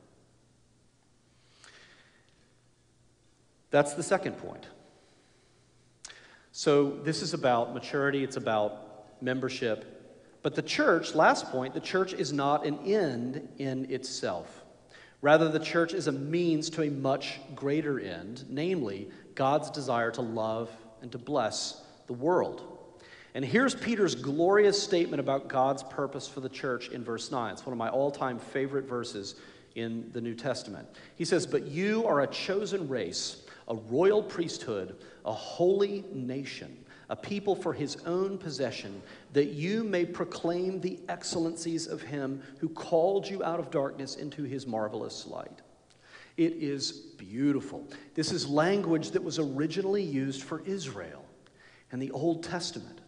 That's 3.71 3.95
the 3.95 4.03
second 4.03 4.39
point. 4.39 4.67
So, 6.53 6.99
this 7.05 7.23
is 7.23 7.33
about 7.33 7.75
maturity, 7.75 8.25
it's 8.25 8.37
about 8.37 9.23
membership. 9.23 9.87
But 10.43 10.55
the 10.55 10.63
church, 10.63 11.15
last 11.15 11.47
point, 11.47 11.75
the 11.75 11.81
church 11.81 12.13
is 12.13 12.33
not 12.33 12.67
an 12.67 12.79
end 12.87 13.49
in 13.59 13.91
itself. 13.91 14.65
Rather, 15.23 15.49
the 15.49 15.61
church 15.61 15.93
is 15.93 16.07
a 16.07 16.13
means 16.13 16.71
to 16.71 16.83
a 16.83 16.91
much 16.91 17.39
greater 17.55 18.01
end, 18.01 18.45
namely 18.49 19.11
God's 19.35 19.71
desire 19.71 20.11
to 20.13 20.23
love 20.23 20.71
and 21.03 21.13
to 21.13 21.19
bless 21.19 21.83
the 22.11 22.15
world. 22.15 22.67
And 23.37 23.45
here's 23.45 23.73
Peter's 23.73 24.17
glorious 24.17 24.83
statement 24.83 25.21
about 25.21 25.47
God's 25.47 25.85
purpose 25.85 26.27
for 26.27 26.41
the 26.41 26.49
church 26.49 26.89
in 26.89 27.05
verse 27.05 27.31
9. 27.31 27.53
It's 27.53 27.65
one 27.65 27.73
of 27.73 27.79
my 27.79 27.89
all 27.89 28.11
time 28.11 28.41
favorite 28.41 28.87
verses 28.87 29.37
in 29.77 30.11
the 30.13 30.21
New 30.21 30.35
Testament. 30.35 30.89
He 31.15 31.25
says, 31.25 31.47
But 31.47 31.69
you 31.69 32.05
are 32.09 32.23
a 32.23 32.27
chosen 32.27 32.89
race, 32.89 33.43
a 33.69 33.77
royal 33.77 34.25
priesthood, 34.25 34.97
a 35.25 35.33
holy 35.33 36.05
nation, 36.13 36.77
a 37.09 37.15
people 37.15 37.55
for 37.55 37.73
his 37.73 37.97
own 38.07 38.39
possession, 38.39 39.01
that 39.33 39.51
you 39.51 39.85
may 39.85 40.05
proclaim 40.05 40.81
the 40.81 40.99
excellencies 41.09 41.87
of 41.87 42.03
him 42.03 42.43
who 42.59 42.69
called 42.69 43.31
you 43.31 43.45
out 43.45 43.61
of 43.61 43.71
darkness 43.71 44.17
into 44.17 44.43
his 44.43 44.67
marvelous 44.67 45.29
light. 45.29 45.63
It 46.37 46.55
is 46.55 46.91
beautiful. 46.91 47.87
This 48.17 48.33
is 48.33 48.49
language 48.49 49.13
that 49.13 49.23
was 49.23 49.39
originally 49.39 50.03
used 50.03 50.43
for 50.43 50.63
Israel 50.67 51.20
and 51.93 52.01
the 52.01 52.11
Old 52.11 52.43
Testament. 52.43 53.01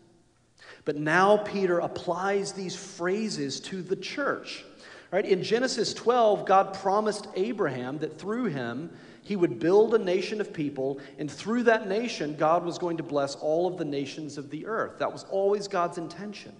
But 0.84 0.96
now 0.96 1.38
Peter 1.38 1.78
applies 1.78 2.52
these 2.52 2.74
phrases 2.74 3.60
to 3.60 3.82
the 3.82 3.96
church. 3.96 4.64
Right? 5.10 5.24
In 5.24 5.42
Genesis 5.42 5.92
12, 5.92 6.46
God 6.46 6.74
promised 6.74 7.28
Abraham 7.36 7.98
that 7.98 8.18
through 8.18 8.46
him 8.46 8.90
he 9.22 9.36
would 9.36 9.60
build 9.60 9.94
a 9.94 9.98
nation 9.98 10.40
of 10.40 10.52
people, 10.52 10.98
and 11.18 11.30
through 11.30 11.62
that 11.64 11.86
nation, 11.86 12.34
God 12.36 12.64
was 12.64 12.76
going 12.76 12.96
to 12.96 13.02
bless 13.04 13.36
all 13.36 13.68
of 13.68 13.76
the 13.76 13.84
nations 13.84 14.36
of 14.36 14.50
the 14.50 14.66
earth. 14.66 14.98
That 14.98 15.12
was 15.12 15.24
always 15.24 15.68
God's 15.68 15.98
intention. 15.98 16.52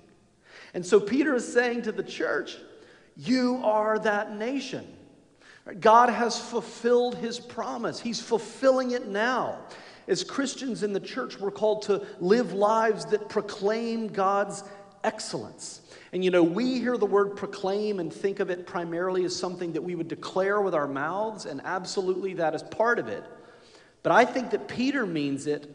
And 0.75 0.87
so 0.87 1.01
Peter 1.01 1.35
is 1.35 1.51
saying 1.51 1.83
to 1.83 1.93
the 1.93 2.05
church, 2.05 2.57
You 3.17 3.61
are 3.65 3.99
that 4.01 4.37
nation. 4.37 4.87
God 5.81 6.09
has 6.09 6.39
fulfilled 6.39 7.17
his 7.17 7.41
promise, 7.41 7.99
he's 8.01 8.21
fulfilling 8.21 8.93
it 8.93 9.09
now. 9.09 9.59
As 10.09 10.25
Christians 10.25 10.83
in 10.83 10.93
the 10.93 11.01
church, 11.01 11.39
we're 11.39 11.51
called 11.51 11.83
to 11.83 12.07
live 12.21 12.53
lives 12.53 13.07
that 13.07 13.29
proclaim 13.29 14.09
God's 14.09 14.65
excellence. 15.05 15.81
And 16.13 16.25
you 16.25 16.31
know, 16.31 16.43
we 16.43 16.79
hear 16.79 16.97
the 16.97 17.07
word 17.07 17.37
proclaim 17.37 18.01
and 18.01 18.13
think 18.13 18.41
of 18.41 18.51
it 18.51 18.67
primarily 18.67 19.25
as 19.25 19.35
something 19.35 19.73
that 19.73 19.83
we 19.83 19.95
would 19.95 20.09
declare 20.09 20.61
with 20.61 20.75
our 20.75 20.89
mouths, 20.89 21.47
and 21.47 21.61
absolutely 21.65 22.35
that 22.35 22.55
is 22.55 22.63
part 22.63 22.99
of 22.99 23.09
it. 23.09 23.25
But 24.03 24.13
I 24.13 24.25
think 24.25 24.51
that 24.51 24.69
Peter 24.69 25.07
means 25.07 25.47
it 25.47 25.75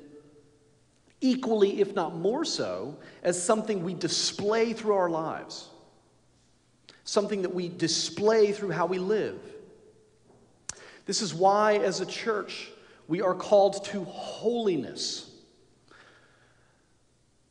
equally, 1.22 1.82
if 1.82 1.96
not 1.96 2.16
more 2.16 2.46
so, 2.46 2.98
as 3.24 3.42
something 3.42 3.84
we 3.84 3.94
display 3.94 4.74
through 4.74 4.96
our 4.96 5.10
lives, 5.10 5.70
something 7.04 7.42
that 7.42 7.54
we 7.54 7.70
display 7.70 8.52
through 8.52 8.72
how 8.72 8.86
we 8.86 9.00
live. 9.00 9.40
This 11.06 11.22
is 11.22 11.34
why, 11.34 11.78
as 11.78 12.02
a 12.02 12.06
church, 12.06 12.70
we 13.08 13.22
are 13.22 13.34
called 13.34 13.86
to 13.86 14.04
holiness, 14.04 15.32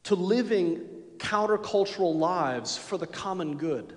to 0.05 0.15
living 0.15 0.81
countercultural 1.19 2.15
lives 2.15 2.77
for 2.77 2.99
the 2.99 3.07
common 3.07 3.57
good. 3.57 3.97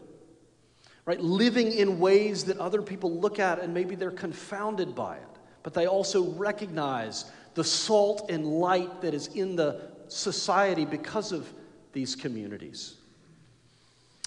Right? 1.06 1.20
Living 1.20 1.72
in 1.72 2.00
ways 2.00 2.44
that 2.46 2.58
other 2.60 2.82
people 2.82 3.20
look 3.20 3.40
at 3.40 3.60
and 3.60 3.74
maybe 3.74 3.96
they're 3.96 4.12
confounded 4.12 4.94
by 4.94 5.18
it, 5.18 5.24
but 5.64 5.74
they 5.74 5.88
also 5.88 6.32
recognize 6.34 7.26
the 7.56 7.64
salt 7.64 8.30
and 8.30 8.46
light 8.46 9.02
that 9.02 9.14
is 9.14 9.28
in 9.28 9.56
the 9.56 9.82
society 10.08 10.86
because 10.86 11.32
of 11.32 11.52
these 11.94 12.16
communities. 12.16 12.96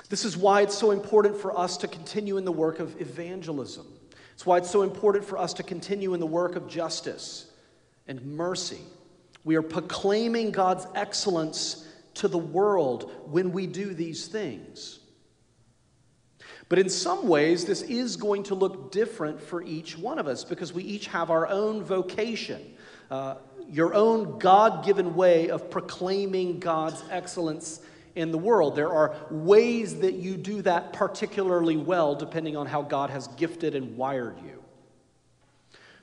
This 0.08 0.24
is 0.24 0.36
why 0.36 0.62
it's 0.62 0.76
so 0.76 0.90
important 0.90 1.36
for 1.36 1.56
us 1.56 1.76
to 1.78 1.88
continue 1.88 2.36
in 2.36 2.44
the 2.44 2.52
work 2.52 2.80
of 2.80 3.00
evangelism. 3.00 3.86
It's 4.34 4.46
why 4.46 4.58
it's 4.58 4.70
so 4.70 4.82
important 4.82 5.24
for 5.24 5.38
us 5.38 5.54
to 5.54 5.62
continue 5.62 6.14
in 6.14 6.20
the 6.20 6.26
work 6.26 6.56
of 6.56 6.68
justice 6.68 7.50
and 8.06 8.24
mercy. 8.36 8.80
We 9.44 9.56
are 9.56 9.62
proclaiming 9.62 10.52
God's 10.52 10.86
excellence 10.94 11.86
to 12.14 12.28
the 12.28 12.38
world 12.38 13.10
when 13.26 13.52
we 13.52 13.66
do 13.66 13.94
these 13.94 14.26
things. 14.26 15.00
But 16.68 16.78
in 16.78 16.88
some 16.88 17.28
ways, 17.28 17.64
this 17.64 17.82
is 17.82 18.16
going 18.16 18.44
to 18.44 18.54
look 18.54 18.92
different 18.92 19.40
for 19.40 19.62
each 19.62 19.98
one 19.98 20.18
of 20.18 20.26
us 20.26 20.44
because 20.44 20.72
we 20.72 20.82
each 20.84 21.06
have 21.08 21.30
our 21.30 21.46
own 21.46 21.82
vocation, 21.82 22.62
uh, 23.10 23.36
your 23.68 23.94
own 23.94 24.38
God 24.38 24.84
given 24.84 25.14
way 25.14 25.50
of 25.50 25.70
proclaiming 25.70 26.60
God's 26.60 27.02
excellence 27.10 27.80
in 28.14 28.30
the 28.30 28.38
world. 28.38 28.76
There 28.76 28.92
are 28.92 29.14
ways 29.30 30.00
that 30.00 30.14
you 30.14 30.36
do 30.36 30.62
that 30.62 30.92
particularly 30.92 31.76
well 31.76 32.14
depending 32.14 32.56
on 32.56 32.66
how 32.66 32.82
God 32.82 33.10
has 33.10 33.28
gifted 33.28 33.74
and 33.74 33.96
wired 33.96 34.38
you. 34.44 34.62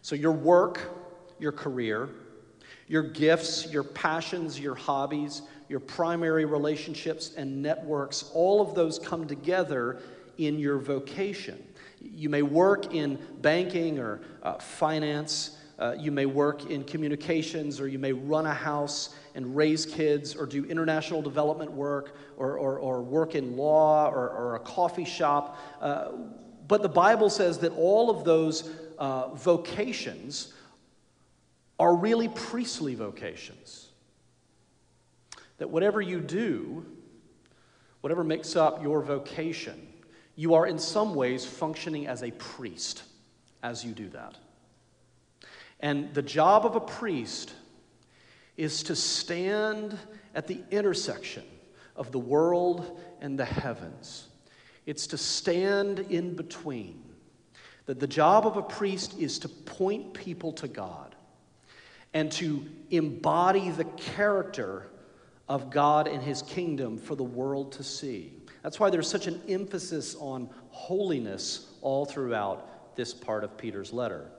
So, 0.02 0.16
your 0.16 0.32
work, 0.32 0.82
your 1.40 1.52
career, 1.52 2.10
your 2.88 3.04
gifts, 3.04 3.72
your 3.72 3.84
passions, 3.84 4.60
your 4.60 4.76
hobbies, 4.76 5.44
your 5.68 5.80
primary 5.80 6.46
relationships 6.46 7.34
and 7.38 7.62
networks, 7.62 8.32
all 8.34 8.62
of 8.62 8.74
those 8.74 8.98
come 8.98 9.28
together 9.28 10.00
in 10.38 10.58
your 10.58 10.80
vocation. 10.80 11.64
You 12.02 12.30
may 12.30 12.42
work 12.42 12.94
in 12.94 13.20
banking 13.42 14.00
or 14.00 14.22
uh, 14.42 14.54
finance. 14.56 15.58
Uh, 15.78 15.96
you 16.00 16.12
may 16.12 16.26
work 16.26 16.70
in 16.70 16.84
communications, 16.84 17.80
or 17.80 17.88
you 17.88 18.00
may 18.00 18.14
run 18.14 18.46
a 18.46 18.54
house 18.54 19.16
and 19.36 19.56
raise 19.56 19.86
kids, 19.86 20.36
or 20.36 20.46
do 20.46 20.66
international 20.66 21.22
development 21.22 21.72
work, 21.72 22.16
or, 22.38 22.58
or, 22.58 22.80
or 22.80 23.02
work 23.02 23.36
in 23.36 23.56
law, 23.56 24.10
or, 24.10 24.30
or 24.30 24.56
a 24.56 24.60
coffee 24.60 25.06
shop. 25.06 25.58
Uh, 25.82 26.12
but 26.68 26.82
the 26.82 26.90
Bible 26.90 27.30
says 27.30 27.58
that 27.60 27.72
all 27.74 28.10
of 28.10 28.24
those 28.24 28.70
uh, 28.98 29.30
vocations 29.30 30.54
are 31.80 31.96
really 31.96 32.28
priestly 32.28 32.96
vocations. 32.96 33.88
That 35.58 35.70
whatever 35.70 36.02
you 36.02 36.20
do, 36.20 36.86
whatever 38.02 38.24
makes 38.24 38.56
up 38.56 38.84
your 38.84 39.02
vocation, 39.02 39.88
you 40.36 40.54
are 40.54 40.68
in 40.68 40.78
some 40.78 41.16
ways 41.16 41.46
functioning 41.46 42.08
as 42.08 42.24
a 42.24 42.32
priest 42.32 43.04
as 43.64 43.84
you 43.84 43.92
do 43.92 44.10
that. 44.10 44.38
And 45.80 46.14
the 46.14 46.22
job 46.22 46.66
of 46.66 46.76
a 46.76 46.80
priest 46.80 47.54
is 48.60 48.84
to 48.84 48.94
stand 48.94 49.98
at 50.36 50.46
the 50.46 50.62
intersection 50.70 51.44
of 51.96 52.12
the 52.12 52.20
world 52.20 53.00
and 53.22 53.40
the 53.40 53.46
heavens. 53.46 54.28
It's 54.86 55.08
to 55.08 55.18
stand 55.18 56.00
in 56.00 56.36
between. 56.36 57.02
That 57.86 58.02
the 58.02 58.08
job 58.08 58.46
of 58.46 58.58
a 58.58 58.62
priest 58.62 59.18
is 59.18 59.40
to 59.40 59.50
point 59.50 60.14
people 60.14 60.52
to 60.54 60.68
God 60.68 61.16
and 62.14 62.30
to 62.34 62.66
embody 62.92 63.70
the 63.72 63.86
character 63.86 64.88
of 65.48 65.70
God 65.70 66.10
and 66.10 66.22
his 66.22 66.42
kingdom 66.42 66.98
for 66.98 67.16
the 67.16 67.24
world 67.24 67.72
to 67.74 67.84
see. 67.84 68.34
That's 68.62 68.78
why 68.78 68.90
there's 68.90 69.10
such 69.10 69.28
an 69.28 69.42
emphasis 69.48 70.16
on 70.16 70.50
holiness 70.72 71.66
all 71.82 72.06
throughout 72.06 72.96
this 72.98 73.14
part 73.14 73.46
of 73.46 73.58
Peter's 73.58 73.94
letter. 73.94 74.30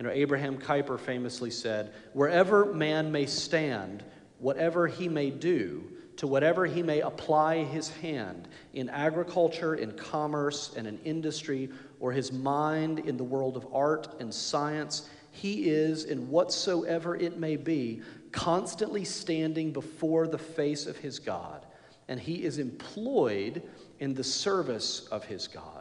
You 0.00 0.06
know, 0.06 0.12
Abraham 0.12 0.56
Kuyper 0.56 0.98
famously 0.98 1.50
said, 1.50 1.92
Wherever 2.14 2.72
man 2.72 3.12
may 3.12 3.26
stand, 3.26 4.02
whatever 4.38 4.86
he 4.86 5.10
may 5.10 5.28
do, 5.28 5.92
to 6.16 6.26
whatever 6.26 6.64
he 6.64 6.82
may 6.82 7.02
apply 7.02 7.64
his 7.64 7.90
hand 7.90 8.48
in 8.72 8.88
agriculture, 8.88 9.74
in 9.74 9.92
commerce, 9.92 10.72
and 10.74 10.86
in 10.86 10.98
industry, 11.04 11.68
or 11.98 12.12
his 12.12 12.32
mind 12.32 13.00
in 13.00 13.18
the 13.18 13.24
world 13.24 13.58
of 13.58 13.66
art 13.74 14.08
and 14.20 14.32
science, 14.32 15.10
he 15.32 15.68
is, 15.68 16.04
in 16.04 16.30
whatsoever 16.30 17.14
it 17.14 17.38
may 17.38 17.56
be, 17.56 18.00
constantly 18.32 19.04
standing 19.04 19.70
before 19.70 20.26
the 20.26 20.38
face 20.38 20.86
of 20.86 20.96
his 20.96 21.18
God, 21.18 21.66
and 22.08 22.18
he 22.18 22.42
is 22.42 22.58
employed 22.58 23.62
in 23.98 24.14
the 24.14 24.24
service 24.24 25.06
of 25.08 25.24
his 25.26 25.46
God. 25.46 25.79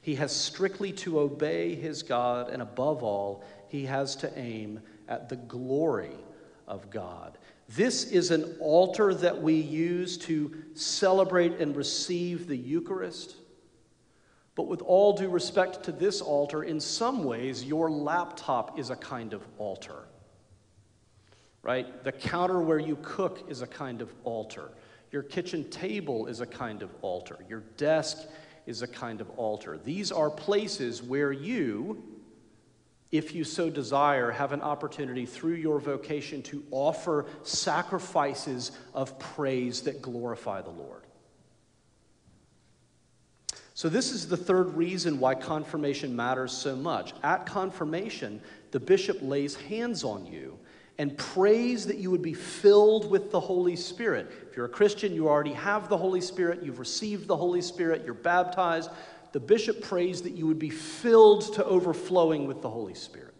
He 0.00 0.14
has 0.16 0.34
strictly 0.34 0.92
to 0.92 1.20
obey 1.20 1.74
his 1.74 2.02
God, 2.02 2.50
and 2.50 2.62
above 2.62 3.02
all, 3.02 3.44
he 3.68 3.84
has 3.86 4.16
to 4.16 4.38
aim 4.38 4.80
at 5.08 5.28
the 5.28 5.36
glory 5.36 6.16
of 6.66 6.90
God. 6.90 7.38
This 7.68 8.04
is 8.04 8.30
an 8.30 8.56
altar 8.60 9.12
that 9.12 9.42
we 9.42 9.54
use 9.54 10.16
to 10.18 10.54
celebrate 10.74 11.60
and 11.60 11.76
receive 11.76 12.46
the 12.46 12.56
Eucharist. 12.56 13.36
But 14.54 14.68
with 14.68 14.80
all 14.80 15.12
due 15.12 15.28
respect 15.28 15.84
to 15.84 15.92
this 15.92 16.20
altar, 16.20 16.64
in 16.64 16.80
some 16.80 17.24
ways, 17.24 17.64
your 17.64 17.90
laptop 17.90 18.78
is 18.78 18.90
a 18.90 18.96
kind 18.96 19.32
of 19.32 19.46
altar. 19.58 20.08
Right? 21.62 22.02
The 22.02 22.12
counter 22.12 22.60
where 22.60 22.78
you 22.78 22.96
cook 23.02 23.44
is 23.48 23.60
a 23.62 23.66
kind 23.66 24.00
of 24.00 24.12
altar. 24.24 24.70
Your 25.12 25.22
kitchen 25.22 25.68
table 25.70 26.26
is 26.26 26.40
a 26.40 26.46
kind 26.46 26.82
of 26.82 26.90
altar. 27.02 27.38
Your 27.48 27.60
desk 27.76 28.18
is 28.68 28.82
a 28.82 28.86
kind 28.86 29.22
of 29.22 29.30
altar. 29.30 29.78
These 29.82 30.12
are 30.12 30.28
places 30.28 31.02
where 31.02 31.32
you, 31.32 32.02
if 33.10 33.34
you 33.34 33.42
so 33.42 33.70
desire, 33.70 34.30
have 34.30 34.52
an 34.52 34.60
opportunity 34.60 35.24
through 35.24 35.54
your 35.54 35.80
vocation 35.80 36.42
to 36.42 36.62
offer 36.70 37.24
sacrifices 37.42 38.72
of 38.92 39.18
praise 39.18 39.80
that 39.82 40.02
glorify 40.02 40.60
the 40.60 40.70
Lord. 40.70 41.02
So, 43.72 43.88
this 43.88 44.10
is 44.10 44.28
the 44.28 44.36
third 44.36 44.74
reason 44.74 45.18
why 45.18 45.34
confirmation 45.34 46.14
matters 46.14 46.52
so 46.52 46.76
much. 46.76 47.14
At 47.22 47.46
confirmation, 47.46 48.40
the 48.72 48.80
bishop 48.80 49.18
lays 49.22 49.54
hands 49.54 50.04
on 50.04 50.26
you 50.26 50.58
and 50.98 51.16
prays 51.16 51.86
that 51.86 51.98
you 51.98 52.10
would 52.10 52.22
be 52.22 52.34
filled 52.34 53.08
with 53.08 53.30
the 53.30 53.38
Holy 53.38 53.76
Spirit. 53.76 54.30
If 54.50 54.56
you're 54.56 54.66
a 54.66 54.70
Christian, 54.70 55.14
you 55.14 55.28
already 55.28 55.52
have 55.52 55.88
the 55.88 55.96
Holy 55.96 56.20
Spirit, 56.20 56.62
you've 56.62 56.80
received 56.80 57.28
the 57.28 57.36
Holy 57.36 57.62
Spirit, 57.62 58.02
you're 58.04 58.14
baptized. 58.14 58.90
The 59.30 59.40
bishop 59.40 59.80
prays 59.80 60.22
that 60.22 60.32
you 60.32 60.46
would 60.46 60.58
be 60.58 60.70
filled 60.70 61.54
to 61.54 61.64
overflowing 61.64 62.48
with 62.48 62.62
the 62.62 62.70
Holy 62.70 62.94
Spirit. 62.94 63.34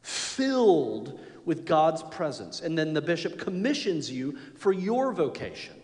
Filled 0.00 1.20
with 1.44 1.66
God's 1.66 2.02
presence. 2.04 2.60
And 2.60 2.78
then 2.78 2.94
the 2.94 3.02
bishop 3.02 3.38
commissions 3.38 4.10
you 4.10 4.38
for 4.56 4.72
your 4.72 5.12
vocation. 5.12 5.74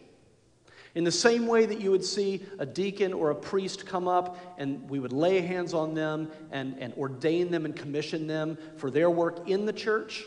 In 0.95 1.05
the 1.05 1.13
same 1.13 1.47
way 1.47 1.67
that 1.67 1.79
you 1.79 1.91
would 1.91 2.05
see 2.05 2.43
a 2.59 2.65
deacon 2.65 3.13
or 3.13 3.31
a 3.31 3.35
priest 3.35 3.85
come 3.85 4.09
up 4.09 4.39
and 4.57 4.89
we 4.89 4.99
would 4.99 5.13
lay 5.13 5.43
hands 5.43 5.75
on 5.75 5.93
them 5.93 6.31
and, 6.51 6.79
and 6.79 6.95
ordain 6.95 7.51
them 7.51 7.67
and 7.67 7.77
commission 7.77 8.27
them 8.27 8.57
for 8.79 8.91
their 8.91 9.11
work 9.11 9.47
in 9.47 9.67
the 9.67 9.75
church, 9.75 10.25